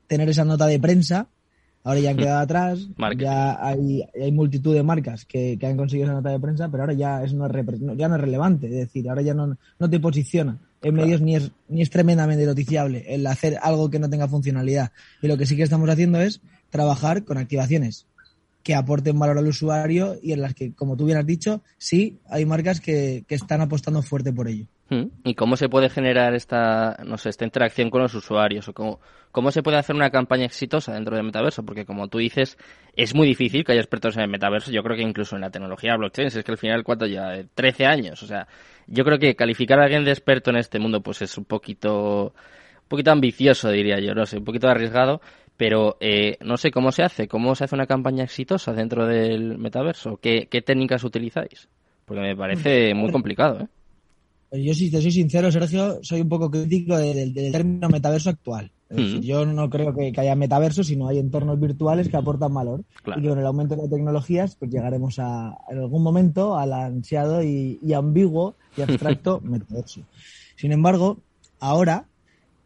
tener 0.06 0.28
esa 0.28 0.44
nota 0.44 0.66
de 0.66 0.78
prensa 0.78 1.26
Ahora 1.84 2.00
ya 2.00 2.10
han 2.10 2.16
quedado 2.16 2.38
atrás, 2.38 2.88
ya 3.18 3.66
hay, 3.66 4.04
hay, 4.20 4.30
multitud 4.30 4.72
de 4.72 4.84
marcas 4.84 5.24
que, 5.24 5.58
que, 5.58 5.66
han 5.66 5.76
conseguido 5.76 6.06
esa 6.06 6.14
nota 6.14 6.30
de 6.30 6.38
prensa, 6.38 6.68
pero 6.70 6.84
ahora 6.84 6.92
ya, 6.92 7.24
es 7.24 7.34
no 7.34 7.46
es, 7.46 7.52
ya 7.96 8.08
no 8.08 8.14
es 8.14 8.20
relevante, 8.20 8.66
es 8.66 8.72
decir, 8.72 9.08
ahora 9.08 9.22
ya 9.22 9.34
no, 9.34 9.56
no 9.78 9.90
te 9.90 9.98
posiciona. 9.98 10.58
En 10.80 10.94
medios 10.94 11.20
ni 11.20 11.36
es, 11.36 11.50
ni 11.68 11.82
es 11.82 11.90
tremendamente 11.90 12.46
noticiable 12.46 13.04
el 13.08 13.26
hacer 13.26 13.58
algo 13.62 13.90
que 13.90 13.98
no 13.98 14.10
tenga 14.10 14.28
funcionalidad. 14.28 14.92
Y 15.22 15.28
lo 15.28 15.36
que 15.36 15.46
sí 15.46 15.56
que 15.56 15.62
estamos 15.62 15.88
haciendo 15.88 16.20
es 16.20 16.40
trabajar 16.70 17.24
con 17.24 17.38
activaciones 17.38 18.06
que 18.62 18.74
aporten 18.74 19.18
valor 19.18 19.38
al 19.38 19.46
usuario 19.46 20.16
y 20.22 20.32
en 20.32 20.42
las 20.42 20.54
que, 20.54 20.74
como 20.74 20.96
tú 20.96 21.06
bien 21.06 21.18
has 21.18 21.26
dicho, 21.26 21.62
sí 21.78 22.18
hay 22.28 22.44
marcas 22.46 22.80
que, 22.80 23.24
que 23.26 23.34
están 23.34 23.60
apostando 23.60 24.02
fuerte 24.02 24.32
por 24.32 24.48
ello. 24.48 24.66
¿Y 25.24 25.34
cómo 25.34 25.56
se 25.56 25.68
puede 25.68 25.88
generar 25.88 26.34
esta, 26.34 26.98
no 27.06 27.16
sé, 27.16 27.30
esta 27.30 27.44
interacción 27.44 27.90
con 27.90 28.02
los 28.02 28.14
usuarios? 28.14 28.68
¿O 28.68 28.74
cómo, 28.74 29.00
cómo 29.30 29.50
se 29.50 29.62
puede 29.62 29.78
hacer 29.78 29.96
una 29.96 30.10
campaña 30.10 30.44
exitosa 30.44 30.92
dentro 30.92 31.16
del 31.16 31.24
metaverso? 31.24 31.64
Porque 31.64 31.86
como 31.86 32.08
tú 32.08 32.18
dices, 32.18 32.58
es 32.94 33.14
muy 33.14 33.26
difícil 33.26 33.64
que 33.64 33.72
haya 33.72 33.80
expertos 33.80 34.16
en 34.16 34.22
el 34.22 34.28
metaverso. 34.28 34.70
Yo 34.70 34.82
creo 34.82 34.96
que 34.96 35.02
incluso 35.02 35.36
en 35.36 35.42
la 35.42 35.50
tecnología 35.50 35.96
blockchain, 35.96 36.28
es 36.28 36.44
que 36.44 36.52
al 36.52 36.58
final, 36.58 36.84
¿cuánto 36.84 37.06
ya? 37.06 37.42
13 37.54 37.86
años. 37.86 38.22
O 38.22 38.26
sea, 38.26 38.46
yo 38.86 39.04
creo 39.04 39.18
que 39.18 39.34
calificar 39.34 39.80
a 39.80 39.84
alguien 39.84 40.04
de 40.04 40.10
experto 40.10 40.50
en 40.50 40.56
este 40.56 40.78
mundo, 40.78 41.02
pues 41.02 41.22
es 41.22 41.38
un 41.38 41.44
poquito 41.44 42.34
poquito 42.92 43.10
ambicioso, 43.10 43.70
diría 43.70 43.98
yo, 44.00 44.14
no 44.14 44.26
sé, 44.26 44.36
un 44.36 44.44
poquito 44.44 44.68
arriesgado, 44.68 45.22
pero 45.62 45.96
eh, 46.00 46.38
no 46.44 46.56
sé 46.56 46.72
cómo 46.72 46.90
se 46.90 47.04
hace, 47.04 47.28
cómo 47.28 47.54
se 47.54 47.62
hace 47.62 47.76
una 47.76 47.86
campaña 47.86 48.24
exitosa 48.24 48.72
dentro 48.72 49.06
del 49.06 49.58
metaverso, 49.58 50.18
qué, 50.20 50.48
qué 50.50 50.60
técnicas 50.60 51.04
utilizáis, 51.04 51.68
porque 52.04 52.20
me 52.20 52.34
parece 52.34 52.92
muy 52.96 53.12
complicado, 53.12 53.60
¿eh? 54.50 54.64
Yo, 54.64 54.74
si 54.74 54.90
te 54.90 55.00
soy 55.00 55.12
sincero, 55.12 55.52
Sergio, 55.52 56.00
soy 56.02 56.22
un 56.22 56.28
poco 56.28 56.50
crítico 56.50 56.98
del, 56.98 57.32
término 57.52 57.88
metaverso 57.88 58.30
actual. 58.30 58.72
Mm. 58.90 59.20
yo 59.20 59.46
no 59.46 59.70
creo 59.70 59.94
que, 59.94 60.12
haya 60.16 60.34
metaverso, 60.34 60.82
sino 60.82 61.06
hay 61.06 61.20
entornos 61.20 61.60
virtuales 61.60 62.08
que 62.08 62.16
aportan 62.16 62.52
valor. 62.52 62.82
Y 63.16 63.28
con 63.28 63.38
el 63.38 63.46
aumento 63.46 63.76
de 63.76 63.82
las 63.82 63.90
tecnologías, 63.90 64.56
pues 64.56 64.68
llegaremos 64.68 65.20
a, 65.20 65.56
en 65.70 65.78
algún 65.78 66.02
momento 66.02 66.58
al 66.58 66.72
ansiado 66.72 67.40
y, 67.40 67.78
y 67.80 67.92
ambiguo 67.92 68.56
y 68.76 68.82
abstracto 68.82 69.40
metaverso. 69.44 70.00
Sin 70.56 70.72
embargo, 70.72 71.18
ahora 71.60 72.06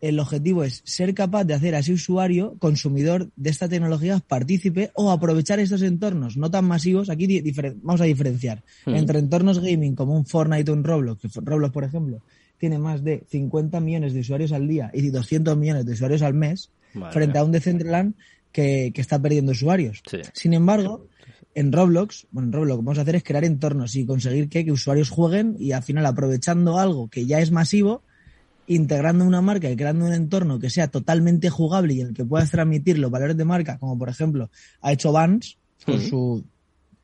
el 0.00 0.18
objetivo 0.20 0.64
es 0.64 0.82
ser 0.84 1.14
capaz 1.14 1.44
de 1.44 1.54
hacer 1.54 1.74
a 1.74 1.78
ese 1.78 1.92
usuario, 1.92 2.56
consumidor 2.58 3.30
de 3.36 3.50
esta 3.50 3.68
tecnología, 3.68 4.20
partícipe 4.26 4.90
o 4.94 5.10
aprovechar 5.10 5.58
estos 5.58 5.82
entornos 5.82 6.36
no 6.36 6.50
tan 6.50 6.66
masivos. 6.66 7.10
Aquí 7.10 7.42
vamos 7.82 8.00
a 8.00 8.04
diferenciar 8.04 8.62
hmm. 8.84 8.94
entre 8.94 9.18
entornos 9.18 9.60
gaming 9.60 9.94
como 9.94 10.14
un 10.14 10.26
Fortnite 10.26 10.70
o 10.70 10.74
un 10.74 10.84
Roblox, 10.84 11.22
que 11.22 11.28
Roblox, 11.40 11.72
por 11.72 11.84
ejemplo, 11.84 12.22
tiene 12.58 12.78
más 12.78 13.02
de 13.02 13.24
50 13.28 13.80
millones 13.80 14.14
de 14.14 14.20
usuarios 14.20 14.52
al 14.52 14.68
día 14.68 14.90
y 14.92 15.08
200 15.08 15.56
millones 15.56 15.86
de 15.86 15.92
usuarios 15.92 16.22
al 16.22 16.34
mes, 16.34 16.70
frente 17.10 17.38
a 17.38 17.44
un 17.44 17.52
Decentraland 17.52 18.14
que, 18.52 18.90
que 18.94 19.00
está 19.00 19.20
perdiendo 19.20 19.52
usuarios. 19.52 20.02
Sin 20.32 20.54
embargo, 20.54 21.08
en 21.54 21.72
Roblox, 21.72 22.26
bueno, 22.30 22.48
en 22.48 22.52
Roblox 22.52 22.68
lo 22.68 22.76
que 22.76 22.84
vamos 22.84 22.98
a 22.98 23.02
hacer 23.02 23.16
es 23.16 23.24
crear 23.24 23.44
entornos 23.44 23.94
y 23.96 24.06
conseguir 24.06 24.48
que, 24.48 24.64
que 24.64 24.72
usuarios 24.72 25.10
jueguen 25.10 25.56
y 25.58 25.72
al 25.72 25.82
final 25.82 26.06
aprovechando 26.06 26.78
algo 26.78 27.08
que 27.08 27.26
ya 27.26 27.40
es 27.40 27.50
masivo, 27.50 28.02
integrando 28.66 29.24
una 29.24 29.40
marca 29.40 29.70
y 29.70 29.76
creando 29.76 30.06
un 30.06 30.12
entorno 30.12 30.58
que 30.58 30.70
sea 30.70 30.88
totalmente 30.88 31.50
jugable 31.50 31.94
y 31.94 32.00
en 32.00 32.08
el 32.08 32.14
que 32.14 32.24
puedas 32.24 32.50
transmitir 32.50 32.98
los 32.98 33.10
valores 33.10 33.36
de 33.36 33.44
marca, 33.44 33.78
como 33.78 33.98
por 33.98 34.08
ejemplo 34.08 34.50
ha 34.80 34.92
hecho 34.92 35.12
Vans 35.12 35.58
con 35.84 36.00
su, 36.00 36.44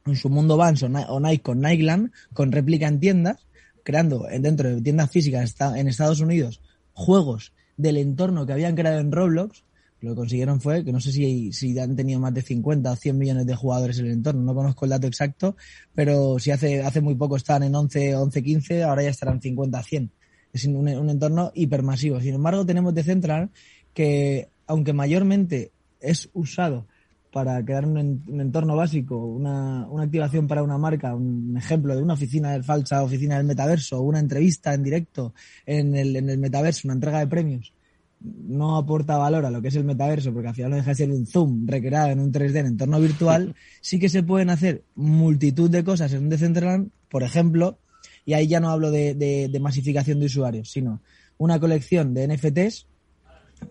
en 0.07 0.17
su 0.17 0.29
mundo 0.29 0.57
Vans 0.57 0.83
o, 0.83 0.89
Nike 1.21 1.43
con 1.43 1.61
Nikeland, 1.61 2.11
con 2.33 2.53
réplica 2.53 2.89
en 2.89 3.01
tiendas, 3.01 3.47
creando 3.85 4.27
dentro 4.31 4.69
de 4.69 4.81
tiendas 4.81 5.11
físicas 5.11 5.55
en 5.77 5.89
Estados 5.89 6.21
Unidos 6.21 6.61
juegos 6.95 7.53
del 7.77 7.97
entorno 7.97 8.47
que 8.47 8.53
habían 8.53 8.75
creado 8.75 9.01
en 9.01 9.13
Roblox. 9.13 9.65
Lo 10.01 10.11
que 10.11 10.17
consiguieron 10.17 10.61
fue 10.61 10.85
que 10.85 10.93
no 10.93 11.01
sé 11.01 11.13
si, 11.13 11.53
si 11.53 11.79
han 11.79 11.95
tenido 11.95 12.19
más 12.19 12.35
de 12.35 12.43
50 12.43 12.91
o 12.91 12.97
100 12.97 13.19
millones 13.19 13.47
de 13.47 13.55
jugadores 13.55 14.01
en 14.01 14.07
el 14.07 14.13
entorno, 14.13 14.43
no 14.43 14.53
conozco 14.53 14.85
el 14.85 14.91
dato 14.91 15.07
exacto, 15.07 15.57
pero 15.95 16.41
si 16.41 16.51
hace, 16.51 16.83
hace 16.83 17.01
muy 17.01 17.15
poco 17.15 17.37
estaban 17.37 17.63
en 17.63 17.75
11, 17.75 18.17
11, 18.17 18.43
15, 18.43 18.83
ahora 18.83 19.05
ya 19.05 19.11
estarán 19.11 19.41
50 19.41 19.79
a 19.79 19.83
100 19.83 20.11
es 20.53 20.65
un, 20.67 20.77
un 20.77 21.11
entorno 21.11 21.51
hipermasivo. 21.55 22.21
Sin 22.21 22.35
embargo, 22.35 22.67
tenemos 22.67 22.95
Decentral 22.95 23.51
que, 23.95 24.49
aunque 24.67 24.93
mayormente 24.93 25.73
es 26.01 26.31
usado 26.33 26.87
para 27.33 27.65
crear 27.65 27.87
un, 27.87 27.97
entorno 28.41 28.77
básico, 28.77 29.17
una, 29.17 29.87
una, 29.89 30.05
activación 30.05 30.47
para 30.47 30.63
una 30.63 30.77
marca, 30.77 31.15
un 31.15 31.57
ejemplo 31.57 31.97
de 31.97 32.03
una 32.03 32.13
oficina 32.13 32.53
de 32.53 32.63
falsa 32.63 33.03
oficina 33.03 33.39
del 33.39 33.47
metaverso, 33.47 34.03
una 34.03 34.21
entrevista 34.21 34.75
en 34.75 34.83
directo 34.83 35.33
en 35.65 35.97
el, 35.97 36.15
en 36.15 36.29
el 36.29 36.39
metaverso, 36.39 36.83
una 36.85 36.95
entrega 36.95 37.21
de 37.21 37.27
premios, 37.29 37.73
no 38.21 38.77
aporta 38.77 39.17
valor 39.17 39.47
a 39.47 39.51
lo 39.51 39.63
que 39.63 39.69
es 39.69 39.77
el 39.77 39.85
metaverso, 39.85 40.33
porque 40.33 40.49
al 40.49 40.55
final 40.55 40.71
no 40.73 40.77
deja 40.77 40.91
de 40.91 40.95
ser 40.95 41.11
un 41.11 41.27
Zoom 41.27 41.67
recreado 41.67 42.11
en 42.11 42.21
un 42.21 42.31
3D 42.31 42.57
en 42.57 42.67
entorno 42.67 43.01
virtual, 43.01 43.55
sí 43.81 43.99
que 43.99 44.11
se 44.11 44.23
pueden 44.23 44.51
hacer 44.51 44.85
multitud 44.95 45.71
de 45.71 45.85
cosas 45.85 46.13
en 46.13 46.25
un 46.25 46.29
Decentraland, 46.29 46.91
por 47.09 47.23
ejemplo, 47.23 47.79
y 48.25 48.35
ahí 48.35 48.47
ya 48.47 48.61
no 48.61 48.71
hablo 48.71 48.91
de, 48.91 49.59
masificación 49.61 50.21
de 50.21 50.27
usuarios, 50.27 50.71
sino 50.71 51.01
una 51.39 51.59
colección 51.59 52.15
de 52.15 52.29
NFTs 52.29 52.87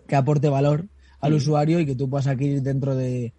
que 0.06 0.16
aporte 0.16 0.48
valor 0.48 0.86
al 1.20 1.32
mm. 1.32 1.36
usuario 1.36 1.80
y 1.80 1.86
que 1.86 1.94
tú 1.94 2.08
puedas 2.08 2.26
adquirir 2.26 2.62
dentro 2.62 2.94
de, 2.94 3.32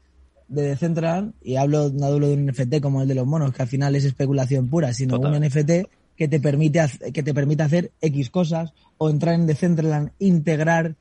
de 0.47 0.61
Decentraland. 0.61 1.33
Y 1.41 1.55
hablo, 1.55 1.91
no 1.91 2.05
hablo 2.07 2.27
de 2.27 2.33
un 2.33 2.45
NFT 2.47 2.79
como 2.81 3.01
el 3.01 3.07
de 3.07 3.15
los 3.15 3.27
monos, 3.27 3.53
que 3.53 3.61
al 3.61 3.67
final 3.67 3.95
es 3.95 4.05
especulación 4.05 4.69
pura, 4.69 4.93
sino 4.93 5.19
un 5.19 5.39
NFT 5.39 5.87
que 6.15 6.27
te 6.27 6.39
permite 6.39 6.79
que 7.11 7.23
te 7.23 7.33
permite 7.33 7.63
hacer 7.63 7.91
X 8.01 8.29
cosas 8.29 8.73
o 8.97 9.09
entrar 9.09 9.35
en 9.35 9.47
Decentraland, 9.47 10.11
integrar 10.19 10.95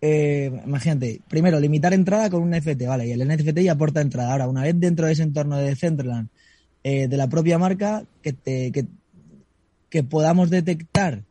eh, 0.00 0.62
imagínate, 0.64 1.20
primero 1.28 1.58
limitar 1.58 1.92
entrada 1.92 2.30
con 2.30 2.42
un 2.42 2.50
NFT, 2.50 2.86
vale, 2.86 3.08
y 3.08 3.12
el 3.12 3.26
NFT 3.26 3.58
ya 3.58 3.72
aporta 3.72 4.00
entrada. 4.00 4.32
Ahora, 4.32 4.48
una 4.48 4.62
vez 4.62 4.78
dentro 4.78 5.06
de 5.06 5.12
ese 5.12 5.24
entorno 5.24 5.56
de 5.56 5.64
Decentraland, 5.64 6.28
eh, 6.84 7.08
de 7.08 7.16
la 7.16 7.28
propia 7.28 7.58
marca, 7.58 8.04
que 8.22 8.32
te, 8.32 8.70
que 8.70 8.86
que 9.90 10.02
podamos 10.02 10.50
detectar 10.50 11.24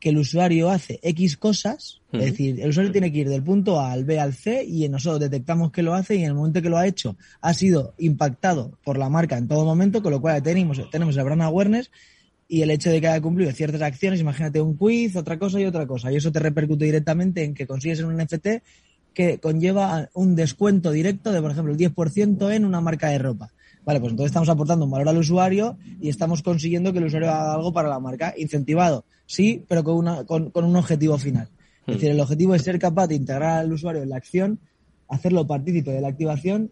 que 0.00 0.10
el 0.10 0.18
usuario 0.18 0.70
hace 0.70 1.00
X 1.02 1.36
cosas, 1.36 2.00
es 2.12 2.20
decir, 2.20 2.60
el 2.60 2.70
usuario 2.70 2.92
tiene 2.92 3.10
que 3.10 3.18
ir 3.18 3.28
del 3.28 3.42
punto 3.42 3.80
A 3.80 3.92
al 3.92 4.04
B 4.04 4.20
al 4.20 4.32
C 4.32 4.64
y 4.64 4.88
nosotros 4.88 5.20
detectamos 5.20 5.72
que 5.72 5.82
lo 5.82 5.94
hace 5.94 6.14
y 6.14 6.20
en 6.20 6.28
el 6.28 6.34
momento 6.34 6.62
que 6.62 6.70
lo 6.70 6.78
ha 6.78 6.86
hecho 6.86 7.16
ha 7.40 7.52
sido 7.52 7.94
impactado 7.98 8.78
por 8.84 8.96
la 8.96 9.08
marca 9.08 9.36
en 9.36 9.48
todo 9.48 9.64
momento, 9.64 10.02
con 10.02 10.12
lo 10.12 10.20
cual 10.20 10.42
tenemos, 10.42 10.88
tenemos 10.90 11.16
el 11.16 11.24
brand 11.24 11.42
awareness 11.42 11.90
y 12.46 12.62
el 12.62 12.70
hecho 12.70 12.90
de 12.90 13.00
que 13.00 13.08
haya 13.08 13.20
cumplido 13.20 13.50
ciertas 13.52 13.82
acciones, 13.82 14.20
imagínate 14.20 14.60
un 14.60 14.76
quiz, 14.76 15.16
otra 15.16 15.38
cosa 15.38 15.60
y 15.60 15.66
otra 15.66 15.86
cosa, 15.86 16.12
y 16.12 16.16
eso 16.16 16.32
te 16.32 16.38
repercute 16.38 16.84
directamente 16.84 17.44
en 17.44 17.54
que 17.54 17.66
consigues 17.66 18.00
un 18.00 18.16
NFT 18.16 18.48
que 19.12 19.38
conlleva 19.38 20.08
un 20.14 20.36
descuento 20.36 20.92
directo 20.92 21.32
de, 21.32 21.42
por 21.42 21.50
ejemplo, 21.50 21.72
el 21.72 21.78
10% 21.78 22.54
en 22.54 22.64
una 22.64 22.80
marca 22.80 23.08
de 23.08 23.18
ropa. 23.18 23.52
Vale, 23.88 24.00
pues 24.00 24.10
entonces 24.10 24.28
estamos 24.28 24.50
aportando 24.50 24.84
un 24.84 24.90
valor 24.90 25.08
al 25.08 25.16
usuario 25.16 25.78
y 25.98 26.10
estamos 26.10 26.42
consiguiendo 26.42 26.92
que 26.92 26.98
el 26.98 27.06
usuario 27.06 27.30
haga 27.30 27.54
algo 27.54 27.72
para 27.72 27.88
la 27.88 27.98
marca. 27.98 28.34
Incentivado, 28.36 29.06
sí, 29.24 29.64
pero 29.66 29.82
con, 29.82 29.96
una, 29.96 30.24
con, 30.24 30.52
un 30.54 30.76
objetivo 30.76 31.16
final. 31.16 31.48
Es 31.86 31.86
hmm. 31.86 31.92
decir, 31.92 32.10
el 32.10 32.20
objetivo 32.20 32.54
es 32.54 32.60
ser 32.60 32.78
capaz 32.78 33.06
de 33.06 33.14
integrar 33.14 33.60
al 33.60 33.72
usuario 33.72 34.02
en 34.02 34.10
la 34.10 34.16
acción, 34.16 34.60
hacerlo 35.08 35.46
partícipe 35.46 35.90
de 35.90 36.02
la 36.02 36.08
activación 36.08 36.70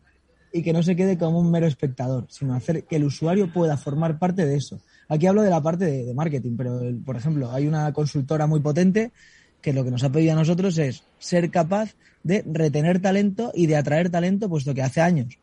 y 0.52 0.62
que 0.62 0.74
no 0.74 0.82
se 0.82 0.94
quede 0.94 1.16
como 1.16 1.40
un 1.40 1.50
mero 1.50 1.66
espectador, 1.66 2.26
sino 2.28 2.52
hacer 2.52 2.84
que 2.84 2.96
el 2.96 3.04
usuario 3.04 3.50
pueda 3.50 3.78
formar 3.78 4.18
parte 4.18 4.44
de 4.44 4.54
eso. 4.54 4.82
Aquí 5.08 5.26
hablo 5.26 5.40
de 5.40 5.48
la 5.48 5.62
parte 5.62 5.86
de, 5.86 6.12
marketing, 6.12 6.54
pero 6.58 6.78
por 7.02 7.16
ejemplo, 7.16 7.50
hay 7.50 7.66
una 7.66 7.94
consultora 7.94 8.46
muy 8.46 8.60
potente 8.60 9.10
que 9.62 9.72
lo 9.72 9.84
que 9.84 9.90
nos 9.90 10.04
ha 10.04 10.12
pedido 10.12 10.34
a 10.34 10.36
nosotros 10.36 10.76
es 10.76 11.02
ser 11.18 11.50
capaz 11.50 11.94
de 12.22 12.44
retener 12.46 13.00
talento 13.00 13.52
y 13.54 13.68
de 13.68 13.76
atraer 13.76 14.10
talento, 14.10 14.50
puesto 14.50 14.74
que 14.74 14.82
hace 14.82 15.00
años 15.00 15.38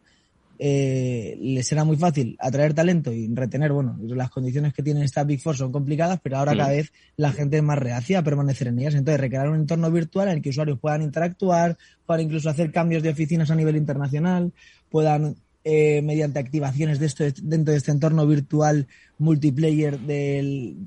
eh, 0.65 1.38
les 1.41 1.67
será 1.67 1.84
muy 1.84 1.97
fácil 1.97 2.38
atraer 2.39 2.73
talento 2.73 3.12
y 3.12 3.28
retener, 3.36 3.73
bueno, 3.73 3.97
las 3.99 4.30
condiciones 4.30 4.73
que 4.73 4.82
tienen 4.82 5.04
esta 5.04 5.26
Big 5.26 5.41
Four 5.41 5.58
son 5.58 5.73
complicadas, 5.73 6.21
pero 6.23 6.38
ahora 6.38 6.56
cada 6.56 6.69
vez 6.69 6.93
la 7.17 7.34
gente 7.34 7.58
es 7.58 7.63
más 7.63 7.78
reacia 7.78 8.19
a 8.19 8.23
permanecer 8.23 8.69
en 8.69 8.80
ellas. 8.80 8.95
Entonces, 8.95 9.19
recrear 9.19 9.49
un 9.49 9.58
entorno 9.58 9.91
virtual 9.91 10.30
en 10.30 10.36
el 10.36 10.41
que 10.41 10.52
usuarios 10.52 10.80
puedan 10.80 11.02
interactuar, 11.02 11.78
puedan 12.06 12.21
incluso 12.21 12.49
hacer 12.49 12.71
cambios 12.71 13.04
de 13.04 13.10
oficinas 13.10 13.52
a 13.52 13.56
nivel 13.56 13.76
internacional, 13.76 14.54
puedan, 14.89 15.36
eh, 15.65 16.02
mediante 16.02 16.39
activaciones 16.39 16.97
de 16.97 17.08
esto, 17.08 17.26
dentro 17.41 17.73
de 17.73 17.80
este 17.80 17.91
entorno 17.91 18.26
virtual 18.26 18.88
multiplayer 19.17 19.99
del, 19.99 20.78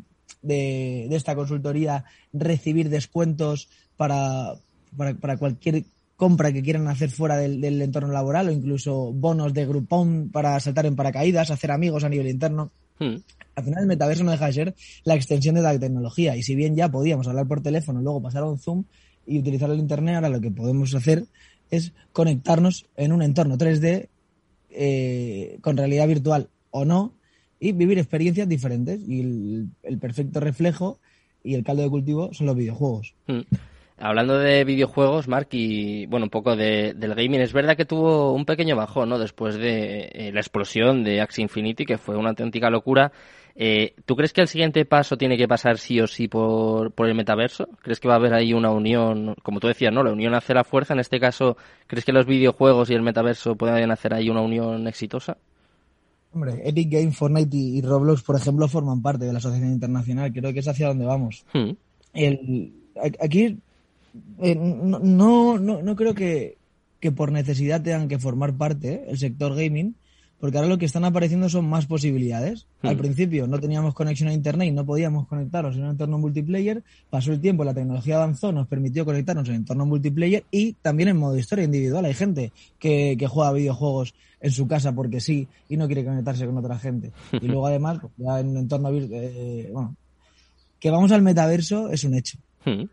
de, 0.40 1.06
de 1.10 1.16
esta 1.16 1.34
consultoría, 1.34 2.06
recibir 2.32 2.88
descuentos 2.88 3.68
para, 3.98 4.54
para, 4.96 5.12
para 5.12 5.36
cualquier 5.36 5.84
compra 6.16 6.52
que 6.52 6.62
quieran 6.62 6.88
hacer 6.88 7.10
fuera 7.10 7.36
del, 7.36 7.62
entorno 7.82 8.12
laboral 8.12 8.48
o 8.48 8.52
incluso 8.52 9.12
bonos 9.12 9.52
de 9.52 9.66
grupón 9.66 10.30
para 10.30 10.58
saltar 10.60 10.86
en 10.86 10.96
paracaídas, 10.96 11.50
hacer 11.50 11.70
amigos 11.70 12.04
a 12.04 12.08
nivel 12.08 12.28
interno. 12.28 12.72
Hmm. 12.98 13.16
Al 13.54 13.64
final 13.64 13.82
el 13.82 13.86
metaverso 13.86 14.24
no 14.24 14.30
deja 14.30 14.46
de 14.46 14.52
ser 14.52 14.74
la 15.04 15.14
extensión 15.14 15.54
de 15.54 15.62
la 15.62 15.78
tecnología 15.78 16.36
y 16.36 16.42
si 16.42 16.54
bien 16.54 16.74
ya 16.74 16.90
podíamos 16.90 17.28
hablar 17.28 17.46
por 17.46 17.62
teléfono, 17.62 18.00
luego 18.00 18.22
pasar 18.22 18.42
a 18.42 18.46
un 18.46 18.58
Zoom 18.58 18.84
y 19.26 19.38
utilizar 19.38 19.70
el 19.70 19.78
Internet, 19.78 20.16
ahora 20.16 20.30
lo 20.30 20.40
que 20.40 20.50
podemos 20.50 20.94
hacer 20.94 21.26
es 21.70 21.92
conectarnos 22.12 22.86
en 22.96 23.12
un 23.12 23.22
entorno 23.22 23.58
3D 23.58 24.08
eh, 24.70 25.58
con 25.60 25.76
realidad 25.76 26.08
virtual 26.08 26.48
o 26.70 26.84
no 26.84 27.12
y 27.60 27.72
vivir 27.72 27.98
experiencias 27.98 28.48
diferentes 28.48 29.00
y 29.06 29.20
el, 29.20 29.98
perfecto 29.98 30.40
reflejo 30.40 30.98
y 31.42 31.54
el 31.54 31.64
caldo 31.64 31.82
de 31.82 31.90
cultivo 31.90 32.32
son 32.32 32.46
los 32.46 32.56
videojuegos. 32.56 33.14
Hmm. 33.26 33.40
Hablando 33.98 34.38
de 34.38 34.64
videojuegos, 34.64 35.26
Mark, 35.26 35.48
y 35.52 36.04
bueno, 36.06 36.26
un 36.26 36.30
poco 36.30 36.54
de, 36.54 36.92
del 36.94 37.14
gaming, 37.14 37.40
es 37.40 37.54
verdad 37.54 37.78
que 37.78 37.86
tuvo 37.86 38.34
un 38.34 38.44
pequeño 38.44 38.76
bajón, 38.76 39.08
¿no? 39.08 39.18
Después 39.18 39.54
de 39.54 40.10
eh, 40.12 40.32
la 40.34 40.40
explosión 40.40 41.02
de 41.02 41.22
Axie 41.22 41.42
Infinity, 41.42 41.86
que 41.86 41.96
fue 41.96 42.14
una 42.14 42.30
auténtica 42.30 42.68
locura. 42.68 43.10
Eh, 43.54 43.94
¿Tú 44.04 44.14
crees 44.14 44.34
que 44.34 44.42
el 44.42 44.48
siguiente 44.48 44.84
paso 44.84 45.16
tiene 45.16 45.38
que 45.38 45.48
pasar 45.48 45.78
sí 45.78 45.98
o 45.98 46.06
sí 46.06 46.28
por, 46.28 46.92
por 46.92 47.08
el 47.08 47.14
metaverso? 47.14 47.70
¿Crees 47.82 47.98
que 47.98 48.06
va 48.06 48.14
a 48.14 48.18
haber 48.18 48.34
ahí 48.34 48.52
una 48.52 48.70
unión, 48.70 49.34
como 49.42 49.60
tú 49.60 49.68
decías, 49.68 49.94
¿no? 49.94 50.02
La 50.02 50.12
unión 50.12 50.34
hace 50.34 50.52
la 50.52 50.64
fuerza. 50.64 50.92
En 50.92 51.00
este 51.00 51.18
caso, 51.18 51.56
¿crees 51.86 52.04
que 52.04 52.12
los 52.12 52.26
videojuegos 52.26 52.90
y 52.90 52.94
el 52.94 53.00
metaverso 53.00 53.56
pueden 53.56 53.90
hacer 53.90 54.12
ahí 54.12 54.28
una 54.28 54.42
unión 54.42 54.86
exitosa? 54.88 55.38
Hombre, 56.34 56.60
Epic 56.68 56.90
Games, 56.92 57.16
Fortnite 57.16 57.56
y, 57.56 57.80
Roblox, 57.80 58.20
por 58.20 58.36
ejemplo, 58.36 58.68
forman 58.68 59.00
parte 59.00 59.24
de 59.24 59.32
la 59.32 59.38
Asociación 59.38 59.72
Internacional. 59.72 60.30
Creo 60.34 60.52
que 60.52 60.58
es 60.58 60.68
hacia 60.68 60.88
donde 60.88 61.06
vamos. 61.06 61.46
Hmm. 61.54 61.70
El, 62.12 62.74
aquí 63.20 63.58
eh, 64.40 64.54
no, 64.54 64.98
no, 65.00 65.58
no, 65.58 65.96
creo 65.96 66.14
que, 66.14 66.58
que, 67.00 67.12
por 67.12 67.32
necesidad 67.32 67.82
tengan 67.82 68.08
que 68.08 68.18
formar 68.18 68.54
parte 68.54 69.04
el 69.08 69.18
sector 69.18 69.54
gaming, 69.54 69.94
porque 70.38 70.58
ahora 70.58 70.68
lo 70.68 70.78
que 70.78 70.84
están 70.84 71.04
apareciendo 71.04 71.48
son 71.48 71.68
más 71.68 71.86
posibilidades. 71.86 72.66
Al 72.82 72.96
hmm. 72.96 72.98
principio 72.98 73.46
no 73.46 73.58
teníamos 73.58 73.94
conexión 73.94 74.28
a 74.28 74.34
Internet 74.34 74.68
y 74.68 74.72
no 74.72 74.84
podíamos 74.84 75.26
conectarnos 75.26 75.76
en 75.76 75.84
un 75.84 75.90
entorno 75.90 76.18
multiplayer. 76.18 76.82
Pasó 77.08 77.32
el 77.32 77.40
tiempo, 77.40 77.64
la 77.64 77.72
tecnología 77.72 78.16
avanzó, 78.16 78.52
nos 78.52 78.66
permitió 78.66 79.04
conectarnos 79.04 79.48
en 79.48 79.56
entorno 79.56 79.86
multiplayer 79.86 80.44
y 80.50 80.74
también 80.74 81.08
en 81.08 81.16
modo 81.16 81.36
historia 81.38 81.64
individual. 81.64 82.04
Hay 82.04 82.14
gente 82.14 82.52
que, 82.78 83.16
que 83.18 83.26
juega 83.26 83.52
videojuegos 83.52 84.14
en 84.40 84.50
su 84.50 84.68
casa 84.68 84.92
porque 84.92 85.20
sí 85.20 85.48
y 85.68 85.76
no 85.78 85.86
quiere 85.86 86.04
conectarse 86.04 86.44
con 86.44 86.58
otra 86.58 86.78
gente. 86.78 87.12
Y 87.40 87.46
luego 87.46 87.66
además, 87.66 87.98
ya 88.18 88.40
en 88.40 88.56
entorno 88.56 88.90
eh, 88.92 89.70
bueno, 89.72 89.96
que 90.78 90.90
vamos 90.90 91.12
al 91.12 91.22
metaverso 91.22 91.90
es 91.90 92.04
un 92.04 92.14
hecho. 92.14 92.38
Hmm 92.64 92.84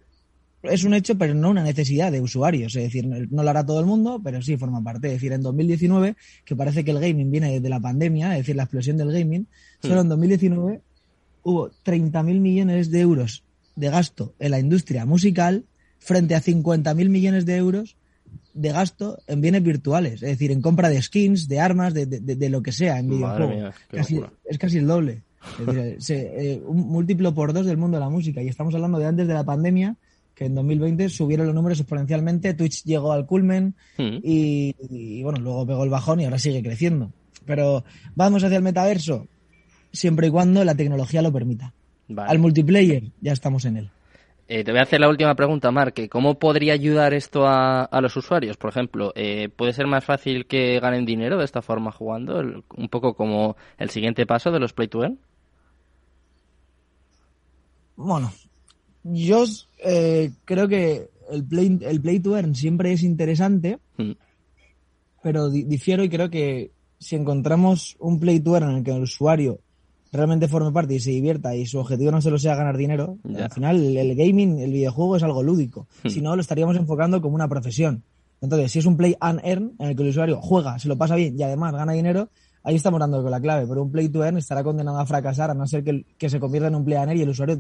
es 0.64 0.84
un 0.84 0.94
hecho, 0.94 1.18
pero 1.18 1.34
no 1.34 1.50
una 1.50 1.64
necesidad 1.64 2.12
de 2.12 2.22
usuarios. 2.22 2.76
Es 2.76 2.84
decir, 2.84 3.06
no 3.06 3.44
lo 3.44 3.50
hará 3.50 3.66
todo 3.66 3.80
el 3.80 3.86
mundo, 3.86 4.22
pero 4.24 4.42
sí 4.42 4.58
forma 4.58 4.82
parte. 4.84 5.08
Es 5.08 5.14
decir, 5.14 5.34
en 5.34 5.42
2019, 5.42 6.16
que 6.46 6.56
parece 6.56 6.84
que 6.84 6.92
el 6.92 7.00
gaming 7.00 7.30
viene 7.32 7.52
desde 7.52 7.70
la 7.70 7.80
pandemia, 7.80 8.32
es 8.34 8.40
decir, 8.40 8.56
la 8.56 8.64
explosión 8.64 8.98
del 8.98 9.12
gaming, 9.12 9.48
solo 9.82 10.02
en 10.02 10.10
2019 10.10 10.82
hubo 11.44 11.70
30.000 11.70 12.40
millones 12.40 12.90
de 12.90 13.02
euros 13.02 13.44
de 13.76 13.90
gasto 13.90 14.34
en 14.40 14.52
la 14.52 14.60
industria 14.60 15.06
musical 15.06 15.66
frente 16.00 16.36
a 16.36 16.42
50.000 16.42 17.10
millones 17.10 17.46
de 17.46 17.58
euros 17.58 17.98
de 18.54 18.72
gasto 18.72 19.20
en 19.28 19.42
bienes 19.42 19.64
virtuales, 19.64 20.14
es 20.16 20.30
decir, 20.30 20.52
en 20.52 20.62
compra 20.62 20.90
de 20.90 21.02
skins, 21.02 21.48
de 21.48 21.60
armas, 21.60 21.94
de, 21.94 22.06
de, 22.06 22.50
lo 22.50 22.62
que 22.62 22.72
sea 22.72 23.00
en 23.00 23.10
videojuegos. 23.10 23.74
es 24.46 24.58
casi 24.58 24.78
el 24.78 24.88
doble. 24.88 25.24
Es 25.60 25.66
decir, 25.66 26.18
eh, 26.34 26.62
un 26.66 26.88
múltiplo 26.88 27.34
por 27.34 27.54
dos 27.54 27.66
del 27.66 27.78
mundo 27.78 27.98
de 27.98 28.02
la 28.02 28.10
música. 28.10 28.42
Y 28.42 28.48
estamos 28.48 28.74
hablando 28.76 29.00
de 29.00 29.06
antes 29.06 29.28
de 29.28 29.34
la 29.34 29.44
pandemia, 29.44 29.96
que 30.36 30.46
en 30.46 30.56
2020 30.56 31.10
subieron 31.10 31.46
los 31.46 31.56
números 31.56 31.80
exponencialmente, 31.80 32.54
Twitch 32.54 32.84
llegó 32.84 33.14
al 33.14 33.26
culmen 33.26 33.76
hmm. 33.98 34.18
y, 34.24 35.22
bueno, 35.24 35.40
luego 35.40 35.66
pegó 35.66 35.84
el 35.84 35.90
bajón 35.90 36.20
y 36.20 36.26
ahora 36.26 36.40
sigue 36.40 36.64
creciendo. 36.64 37.12
Pero 37.46 37.84
vamos 38.16 38.44
hacia 38.44 38.58
el 38.58 38.64
metaverso 38.64 39.28
siempre 39.92 40.28
y 40.28 40.30
cuando 40.30 40.64
la 40.64 40.76
tecnología 40.76 41.22
lo 41.22 41.32
permita. 41.32 41.74
Al 42.18 42.40
multiplayer 42.40 43.04
ya 43.22 43.32
estamos 43.32 43.66
en 43.66 43.78
él. 43.78 43.92
Eh, 44.48 44.64
te 44.64 44.72
voy 44.72 44.80
a 44.80 44.84
hacer 44.84 45.00
la 45.00 45.08
última 45.08 45.36
pregunta, 45.36 45.72
Mark. 45.72 45.96
¿Cómo 46.10 46.38
podría 46.38 46.74
ayudar 46.74 47.14
esto 47.14 47.48
a, 47.48 47.88
los 48.02 48.16
usuarios? 48.18 48.58
Por 48.58 48.72
ejemplo, 48.72 49.14
eh, 49.16 49.50
¿puede 49.50 49.72
ser 49.72 49.88
más 49.88 50.04
fácil 50.04 50.46
que 50.48 50.80
ganen 50.80 51.06
dinero 51.06 51.38
de 51.38 51.46
esta 51.46 51.62
forma 51.62 51.92
jugando? 51.92 52.40
un 52.40 52.90
poco 52.90 53.16
como 53.16 53.56
el 53.78 53.90
siguiente 53.90 54.26
paso 54.26 54.52
de 54.52 54.60
los 54.60 54.74
Play 54.74 54.90
to 54.90 55.04
Earn. 55.04 55.20
Bueno, 57.96 58.34
yo 59.04 59.46
eh, 59.84 60.32
creo 60.46 60.68
que 60.68 61.10
el 61.30 61.44
play, 61.44 61.80
el 61.82 62.02
play 62.02 62.20
to 62.20 62.38
earn 62.38 62.56
siempre 62.56 62.92
es 62.92 63.04
interesante, 63.04 63.80
mm. 63.98 64.12
pero 65.22 65.50
difiero 65.50 66.04
y 66.04 66.10
creo 66.10 66.30
que 66.30 66.72
si 67.00 67.16
encontramos 67.16 67.98
un 68.00 68.20
play 68.20 68.40
to 68.40 68.56
earn 68.56 68.70
en 68.70 68.78
el 68.78 68.84
que 68.84 68.92
el 68.92 69.04
usuario 69.04 69.60
realmente 70.12 70.48
forme 70.48 70.72
parte 70.72 70.94
y 70.94 71.00
se 71.00 71.10
divierta 71.10 71.56
y 71.56 71.66
su 71.66 71.80
objetivo 71.80 72.12
no 72.12 72.22
solo 72.22 72.38
sea 72.38 72.56
ganar 72.56 72.78
dinero, 72.78 73.18
al 73.36 73.50
final 73.52 73.98
el, 73.98 74.16
gaming, 74.16 74.60
el 74.60 74.72
videojuego 74.72 75.18
es 75.18 75.24
algo 75.24 75.42
lúdico. 75.42 75.88
Mm. 76.04 76.10
Si 76.10 76.22
no, 76.22 76.36
lo 76.36 76.42
estaríamos 76.42 76.78
enfocando 76.78 77.20
como 77.20 77.36
una 77.36 77.48
profesión. 77.48 78.04
Entonces, 78.40 78.72
si 78.72 78.80
es 78.80 78.86
un 78.86 78.96
play 78.96 79.16
and 79.20 79.40
earn 79.44 79.74
en 79.80 79.90
el 79.90 79.96
que 79.96 80.04
el 80.04 80.10
usuario 80.10 80.40
juega, 80.42 80.78
se 80.78 80.88
lo 80.88 80.98
pasa 80.98 81.16
bien 81.16 81.40
y 81.40 81.44
además 81.44 81.74
gana 81.74 81.94
dinero, 81.94 82.30
ahí 82.64 82.76
estamos 82.76 83.00
dando 83.00 83.24
con 83.24 83.32
la 83.32 83.42
clave. 83.42 83.66
Pero 83.68 83.82
un 83.82 83.92
play 83.92 84.10
to 84.10 84.24
earn 84.24 84.38
estará 84.38 84.64
condenado 84.64 85.00
a 85.00 85.06
fracasar 85.06 85.50
a 85.50 85.54
no 85.56 85.66
ser 85.66 85.84
que, 85.84 86.06
que 86.18 86.30
se 86.30 86.40
convierta 86.40 86.68
en 86.68 86.76
un 86.76 86.86
play 86.86 86.98
and 86.98 87.10
earn 87.10 87.20
y 87.20 87.24
el 87.24 87.30
usuario 87.30 87.60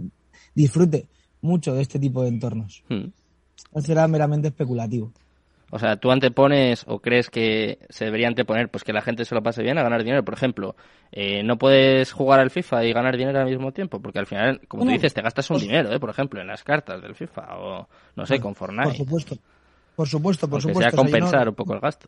disfrute 0.54 1.08
mucho 1.44 1.76
de 1.76 1.82
este 1.82 2.00
tipo 2.00 2.24
de 2.24 2.30
entornos. 2.30 2.84
Hmm. 2.90 3.12
No 3.74 3.82
será 3.82 4.08
meramente 4.08 4.48
especulativo. 4.48 5.12
O 5.76 5.80
sea, 5.80 5.98
tú 5.98 6.12
antepones 6.12 6.84
o 6.88 7.00
crees 7.00 7.32
que 7.32 7.80
se 7.90 8.06
debería 8.06 8.28
anteponer 8.28 8.70
pues 8.70 8.84
que 8.84 8.94
la 8.94 9.02
gente 9.02 9.26
se 9.26 9.34
lo 9.34 9.42
pase 9.42 9.64
bien 9.64 9.80
a 9.80 9.84
ganar 9.84 10.04
dinero. 10.04 10.24
Por 10.24 10.36
ejemplo, 10.36 10.76
eh, 11.12 11.42
no 11.42 11.58
puedes 11.58 12.12
jugar 12.12 12.40
al 12.40 12.52
FIFA 12.52 12.86
y 12.86 12.94
ganar 12.94 13.18
dinero 13.18 13.40
al 13.40 13.48
mismo 13.48 13.72
tiempo, 13.72 14.00
porque 14.00 14.20
al 14.20 14.28
final, 14.28 14.62
como 14.68 14.84
tú 14.84 14.92
dices, 14.92 15.16
te 15.16 15.24
gastas 15.24 15.50
un 15.50 15.58
dinero, 15.58 15.92
¿eh? 15.92 16.00
por 16.00 16.12
ejemplo, 16.12 16.40
en 16.40 16.46
las 16.46 16.64
cartas 16.64 17.02
del 17.02 17.16
FIFA 17.16 17.58
o, 17.58 17.88
no 18.16 18.26
sé, 18.28 18.40
con 18.40 18.54
Fortnite. 18.54 18.90
Por 18.90 18.98
supuesto, 18.98 19.36
por 19.96 20.08
supuesto, 20.08 20.48
por 20.48 20.62
supuesto. 20.62 20.92
sea 20.92 20.92
compensar 20.92 21.50
un 21.50 21.56
poco 21.56 21.74
el 21.74 21.80
gasto. 21.80 22.08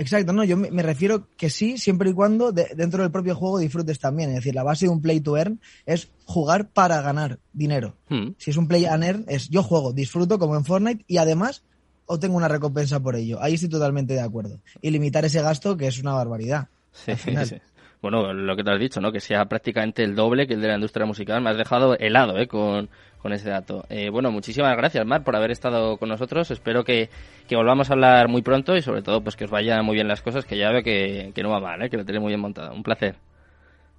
Exacto, 0.00 0.32
no, 0.32 0.44
yo 0.44 0.56
me, 0.56 0.82
refiero 0.82 1.28
que 1.36 1.50
sí, 1.50 1.76
siempre 1.76 2.08
y 2.08 2.14
cuando 2.14 2.52
dentro 2.52 3.02
del 3.02 3.12
propio 3.12 3.36
juego 3.36 3.58
disfrutes 3.58 3.98
también. 3.98 4.30
Es 4.30 4.36
decir, 4.36 4.54
la 4.54 4.62
base 4.62 4.86
de 4.86 4.88
un 4.90 5.02
play 5.02 5.20
to 5.20 5.36
earn 5.36 5.60
es 5.84 6.08
jugar 6.24 6.70
para 6.70 7.02
ganar 7.02 7.38
dinero. 7.52 7.98
Hmm. 8.08 8.30
Si 8.38 8.50
es 8.50 8.56
un 8.56 8.66
play 8.66 8.86
and 8.86 9.04
earn, 9.04 9.24
es 9.28 9.50
yo 9.50 9.62
juego, 9.62 9.92
disfruto 9.92 10.38
como 10.38 10.56
en 10.56 10.64
Fortnite 10.64 11.04
y 11.06 11.18
además 11.18 11.64
obtengo 12.06 12.38
una 12.38 12.48
recompensa 12.48 12.98
por 12.98 13.14
ello. 13.14 13.42
Ahí 13.42 13.54
estoy 13.54 13.68
totalmente 13.68 14.14
de 14.14 14.22
acuerdo. 14.22 14.58
Y 14.80 14.88
limitar 14.88 15.26
ese 15.26 15.42
gasto, 15.42 15.76
que 15.76 15.88
es 15.88 15.98
una 15.98 16.14
barbaridad. 16.14 16.68
Sí, 16.92 17.12
sí. 17.44 17.56
Bueno, 18.02 18.32
lo 18.32 18.56
que 18.56 18.64
te 18.64 18.70
has 18.70 18.80
dicho, 18.80 19.00
¿no? 19.00 19.12
Que 19.12 19.20
sea 19.20 19.44
prácticamente 19.44 20.02
el 20.02 20.14
doble 20.14 20.46
que 20.46 20.54
el 20.54 20.60
de 20.60 20.68
la 20.68 20.74
industria 20.74 21.04
musical. 21.04 21.42
Me 21.42 21.50
has 21.50 21.58
dejado 21.58 21.96
helado, 21.98 22.38
¿eh? 22.38 22.46
Con, 22.46 22.88
con 23.20 23.32
ese 23.32 23.50
dato. 23.50 23.84
Eh, 23.88 24.08
bueno, 24.10 24.30
muchísimas 24.30 24.76
gracias, 24.76 25.04
Mar, 25.06 25.22
por 25.22 25.36
haber 25.36 25.50
estado 25.50 25.98
con 25.98 26.08
nosotros. 26.08 26.50
Espero 26.50 26.84
que, 26.84 27.10
volvamos 27.50 27.90
a 27.90 27.92
hablar 27.92 28.28
muy 28.28 28.42
pronto 28.42 28.76
y 28.76 28.82
sobre 28.82 29.02
todo 29.02 29.22
pues 29.22 29.36
que 29.36 29.44
os 29.44 29.50
vayan 29.50 29.84
muy 29.84 29.94
bien 29.94 30.08
las 30.08 30.22
cosas, 30.22 30.44
que 30.44 30.56
ya 30.56 30.70
veo 30.70 30.82
que, 30.82 31.32
no 31.42 31.50
va 31.50 31.60
mal, 31.60 31.82
¿eh? 31.82 31.90
que 31.90 31.98
lo 31.98 32.04
tenéis 32.04 32.22
muy 32.22 32.30
bien 32.30 32.40
montado. 32.40 32.72
Un 32.72 32.82
placer. 32.82 33.16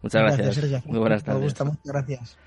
Muchas 0.01 0.21
gracias. 0.21 0.85
Muy 0.85 0.99
buenas 0.99 1.23
tardes. 1.23 1.39
Me 1.39 1.45
gusta, 1.45 1.63
muchas 1.63 1.85
gracias. 1.85 2.37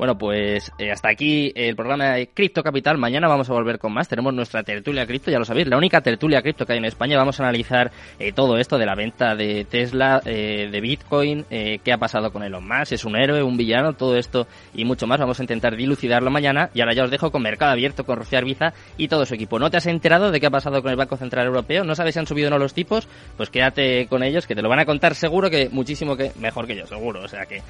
Bueno, 0.00 0.16
pues 0.16 0.72
eh, 0.78 0.90
hasta 0.90 1.10
aquí 1.10 1.52
el 1.54 1.76
programa 1.76 2.14
de 2.14 2.28
Cripto 2.28 2.62
Capital. 2.62 2.96
Mañana 2.96 3.28
vamos 3.28 3.50
a 3.50 3.52
volver 3.52 3.78
con 3.78 3.92
más. 3.92 4.08
Tenemos 4.08 4.32
nuestra 4.32 4.62
tertulia 4.62 5.04
cripto, 5.04 5.30
ya 5.30 5.38
lo 5.38 5.44
sabéis, 5.44 5.68
la 5.68 5.76
única 5.76 6.00
tertulia 6.00 6.40
cripto 6.40 6.64
que 6.64 6.72
hay 6.72 6.78
en 6.78 6.86
España. 6.86 7.18
Vamos 7.18 7.38
a 7.38 7.42
analizar 7.42 7.90
eh, 8.18 8.32
todo 8.32 8.56
esto 8.56 8.78
de 8.78 8.86
la 8.86 8.94
venta 8.94 9.34
de 9.34 9.66
Tesla, 9.66 10.22
eh, 10.24 10.70
de 10.72 10.80
Bitcoin, 10.80 11.44
qué 11.50 11.92
ha 11.92 11.98
pasado 11.98 12.32
con 12.32 12.42
Elon 12.42 12.66
Musk, 12.66 12.92
es 12.92 13.04
un 13.04 13.14
héroe, 13.14 13.42
un 13.42 13.58
villano, 13.58 13.92
todo 13.92 14.16
esto 14.16 14.46
y 14.72 14.86
mucho 14.86 15.06
más. 15.06 15.20
Vamos 15.20 15.38
a 15.38 15.42
intentar 15.42 15.76
dilucidarlo 15.76 16.30
mañana. 16.30 16.70
Y 16.72 16.80
ahora 16.80 16.94
ya 16.94 17.04
os 17.04 17.10
dejo 17.10 17.30
con 17.30 17.42
Mercado 17.42 17.72
Abierto, 17.72 18.06
con 18.06 18.16
Rocío 18.16 18.38
Arbiza 18.38 18.72
y 18.96 19.08
todo 19.08 19.26
su 19.26 19.34
equipo. 19.34 19.58
¿No 19.58 19.68
te 19.68 19.76
has 19.76 19.86
enterado 19.86 20.30
de 20.30 20.40
qué 20.40 20.46
ha 20.46 20.50
pasado 20.50 20.80
con 20.80 20.92
el 20.92 20.96
Banco 20.96 21.18
Central 21.18 21.46
Europeo? 21.46 21.84
¿No 21.84 21.94
sabes 21.94 22.14
si 22.14 22.20
han 22.20 22.26
subido 22.26 22.48
o 22.48 22.50
no 22.50 22.58
los 22.58 22.72
tipos? 22.72 23.06
Pues 23.36 23.50
quédate 23.50 24.06
con 24.06 24.22
ellos, 24.22 24.46
que 24.46 24.54
te 24.54 24.62
lo 24.62 24.70
van 24.70 24.78
a 24.78 24.86
contar 24.86 25.14
seguro 25.14 25.50
que 25.50 25.68
muchísimo 25.68 26.16
que 26.16 26.32
mejor 26.40 26.66
que 26.66 26.74
yo, 26.74 26.86
seguro. 26.86 27.20
O 27.22 27.28
sea 27.28 27.44
que 27.44 27.60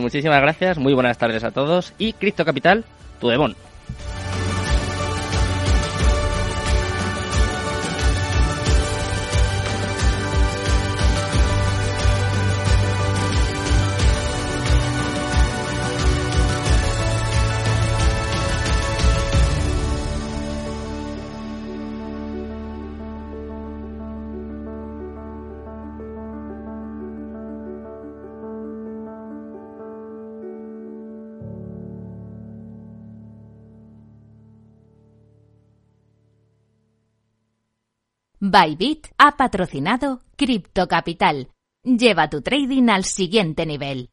muchísimas 0.00 0.40
gracias, 0.40 0.76
muy 0.76 0.92
buenas 0.92 1.16
tardes 1.16 1.44
a 1.44 1.52
todos 1.52 1.67
y 1.98 2.12
Cripto 2.12 2.44
Capital, 2.44 2.84
tu 3.20 3.28
Devon. 3.28 3.54
Bybit 38.50 39.08
ha 39.18 39.36
patrocinado 39.36 40.22
Crypto 40.34 40.88
Capital. 40.88 41.48
Lleva 41.84 42.30
tu 42.30 42.40
trading 42.40 42.88
al 42.88 43.04
siguiente 43.04 43.66
nivel. 43.66 44.06